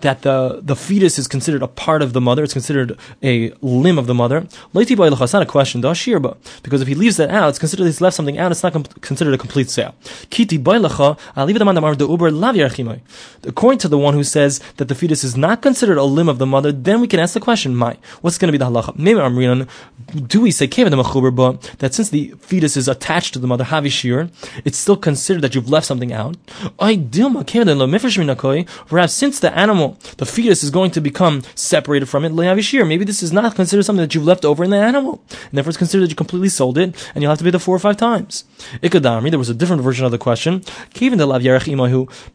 that 0.00 0.22
the, 0.22 0.60
the 0.62 0.74
fetus 0.74 1.18
is 1.18 1.28
considered 1.28 1.62
a 1.62 1.68
part 1.68 2.00
of 2.00 2.14
the 2.14 2.20
mother, 2.20 2.42
it's 2.42 2.54
considered 2.54 2.98
a 3.22 3.52
limb 3.60 3.98
of 3.98 4.06
the 4.06 4.14
mother. 4.14 4.46
It's 4.74 5.32
not 5.32 5.42
a 5.42 5.46
question, 5.46 5.82
because 5.82 6.80
if 6.80 6.88
he 6.88 6.94
leaves 6.94 7.18
that 7.18 7.28
out, 7.30 7.50
it's 7.50 7.58
considered 7.58 7.84
he's 7.84 8.00
left 8.00 8.16
something 8.16 8.38
out, 8.38 8.52
it's 8.52 8.62
not 8.62 8.72
com- 8.72 8.84
considered 8.84 9.34
a 9.34 9.38
complete 9.38 9.68
sale. 9.68 9.94
According 13.46 13.78
to 13.78 13.88
the 13.88 13.98
one 13.98 14.14
who 14.14 14.24
says 14.24 14.60
that 14.78 14.88
the 14.88 14.94
fetus 14.94 15.24
is 15.24 15.36
not 15.36 15.60
considered 15.60 15.98
a 15.98 16.04
limb 16.04 16.28
of 16.28 16.38
the 16.38 16.46
mother, 16.46 16.72
then 16.72 17.00
we 17.00 17.06
can 17.06 17.20
ask 17.20 17.34
the 17.34 17.40
question, 17.40 17.76
my, 17.76 17.98
what's 18.22 18.38
going 18.38 18.48
to 18.48 18.52
be 18.52 18.58
the 18.58 18.64
halacha? 18.64 18.96
Do 20.26 20.40
we 20.40 20.50
say 20.50 20.66
that 21.78 21.94
since 21.94 22.10
the 22.10 22.34
fetus 22.38 22.76
is 22.76 22.88
attached 22.88 23.32
to 23.34 23.38
the 23.38 23.46
mother, 23.46 23.64
havishir, 23.64 24.30
it's 24.64 24.78
still 24.78 24.96
considered 24.96 25.42
that 25.42 25.54
you've 25.54 25.70
left 25.70 25.86
something 25.86 26.12
out? 26.12 26.36
Perhaps 28.88 29.12
since 29.12 29.40
the 29.40 29.52
animal, 29.54 29.98
the 30.16 30.26
fetus 30.26 30.62
is 30.62 30.70
going 30.70 30.90
to 30.92 31.00
become 31.00 31.42
separated 31.54 32.06
from 32.06 32.24
it, 32.24 32.32
maybe 32.32 33.04
this 33.04 33.22
is 33.22 33.32
not 33.32 33.54
considered 33.54 33.84
something 33.84 34.02
that 34.02 34.14
you've 34.14 34.24
left 34.24 34.44
over 34.44 34.64
in 34.64 34.70
the 34.70 34.76
animal. 34.76 35.22
And 35.30 35.52
therefore 35.52 35.70
it's 35.70 35.78
considered 35.78 36.04
that 36.04 36.10
you 36.10 36.16
completely 36.16 36.48
sold 36.48 36.78
it, 36.78 37.10
and 37.14 37.22
you'll 37.22 37.30
have 37.30 37.38
to 37.38 37.44
pay 37.44 37.50
the 37.50 37.58
four 37.58 37.76
or 37.76 37.78
five 37.78 37.96
times. 37.96 38.44
Ikadami, 38.82 39.30
there 39.30 39.38
was 39.38 39.48
a 39.48 39.54
different 39.54 39.82
version 39.82 40.04
of 40.04 40.10
the 40.10 40.18
question. 40.18 40.62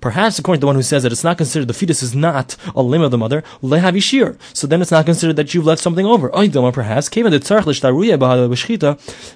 Perhaps 0.02 0.40
according 0.40 0.60
to 0.60 0.62
the 0.62 0.68
one 0.68 0.76
who 0.76 0.84
says 0.84 1.04
that 1.04 1.12
it's 1.12 1.24
not 1.24 1.38
considered, 1.38 1.68
the 1.68 1.74
fetus 1.74 2.04
is 2.04 2.16
not 2.16 2.56
a 2.76 2.82
limb 2.82 3.02
of 3.02 3.12
the 3.12 3.18
mother, 3.18 3.44
so 3.62 4.68
then 4.68 4.82
it's 4.82 4.92
not 4.92 5.06
considered 5.06 5.36
that 5.36 5.54
you've 5.54 5.66
left 5.66 5.82
something 5.82 6.06
over. 6.06 6.30
Perhaps, 6.72 7.10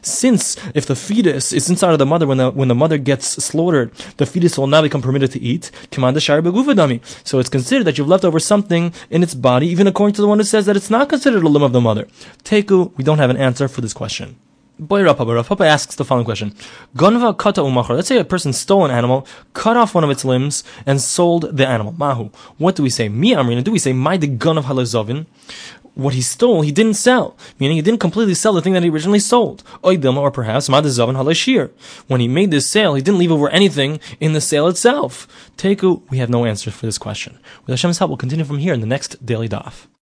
since 0.01 0.57
if 0.73 0.85
the 0.85 0.95
fetus 0.95 1.51
is 1.53 1.69
inside 1.69 1.91
of 1.93 1.99
the 1.99 2.05
mother 2.05 2.27
when 2.27 2.37
the, 2.37 2.51
when 2.51 2.67
the 2.67 2.75
mother 2.75 2.97
gets 2.97 3.27
slaughtered, 3.43 3.91
the 4.17 4.25
fetus 4.25 4.57
will 4.57 4.67
now 4.67 4.81
become 4.81 5.01
permitted 5.01 5.31
to 5.31 5.41
eat. 5.41 5.71
So 5.91 7.39
it's 7.39 7.49
considered 7.49 7.83
that 7.85 7.97
you've 7.97 8.07
left 8.07 8.25
over 8.25 8.39
something 8.39 8.93
in 9.09 9.23
its 9.23 9.35
body, 9.35 9.67
even 9.67 9.87
according 9.87 10.15
to 10.15 10.21
the 10.21 10.27
one 10.27 10.39
who 10.39 10.43
says 10.43 10.65
that 10.65 10.75
it's 10.75 10.89
not 10.89 11.09
considered 11.09 11.43
a 11.43 11.47
limb 11.47 11.63
of 11.63 11.73
the 11.73 11.81
mother. 11.81 12.07
Teku, 12.43 12.95
we 12.97 13.03
don't 13.03 13.19
have 13.19 13.29
an 13.29 13.37
answer 13.37 13.67
for 13.67 13.81
this 13.81 13.93
question. 13.93 14.37
Boy 14.77 15.05
Papa 15.13 15.63
asks 15.63 15.95
the 15.95 16.03
following 16.03 16.25
question. 16.25 16.53
Gonva 16.97 17.37
kata 17.37 17.61
umachar. 17.61 17.95
Let's 17.95 18.09
say 18.09 18.17
a 18.17 18.25
person 18.25 18.51
stole 18.51 18.83
an 18.83 18.91
animal, 18.91 19.25
cut 19.53 19.77
off 19.77 19.95
one 19.95 20.03
of 20.03 20.09
its 20.09 20.25
limbs, 20.25 20.65
and 20.85 20.99
sold 20.99 21.55
the 21.55 21.65
animal. 21.65 21.93
Mahu. 21.93 22.29
What 22.57 22.75
do 22.75 22.83
we 22.83 22.89
say? 22.89 23.07
Mi 23.07 23.31
amrina. 23.31 23.63
Do 23.63 23.71
we 23.71 23.79
say 23.79 23.93
my 23.93 24.17
the 24.17 24.27
gun 24.27 24.57
of 24.57 24.65
halazovin? 24.65 25.27
What 25.95 26.13
he 26.13 26.21
stole, 26.21 26.61
he 26.61 26.71
didn't 26.71 26.93
sell, 26.93 27.35
meaning 27.59 27.77
he 27.77 27.81
didn't 27.81 27.99
completely 27.99 28.35
sell 28.35 28.53
the 28.53 28.61
thing 28.61 28.73
that 28.73 28.83
he 28.83 28.89
originally 28.89 29.19
sold. 29.19 29.63
Or 29.81 30.31
perhaps 30.31 30.69
when 30.69 32.19
he 32.19 32.27
made 32.27 32.51
this 32.51 32.67
sale, 32.69 32.93
he 32.93 33.01
didn't 33.01 33.19
leave 33.19 33.31
over 33.31 33.49
anything 33.49 33.99
in 34.19 34.33
the 34.33 34.41
sale 34.41 34.67
itself. 34.67 35.27
Teku, 35.57 36.01
we 36.09 36.17
have 36.19 36.29
no 36.29 36.45
answer 36.45 36.69
for 36.69 36.85
this 36.85 36.97
question. 36.97 37.39
With 37.65 37.73
Hashem's 37.73 37.97
help, 37.97 38.09
we'll 38.09 38.17
continue 38.17 38.45
from 38.45 38.59
here 38.59 38.73
in 38.73 38.81
the 38.81 38.87
next 38.87 39.25
daily 39.25 39.49
daf. 39.49 39.87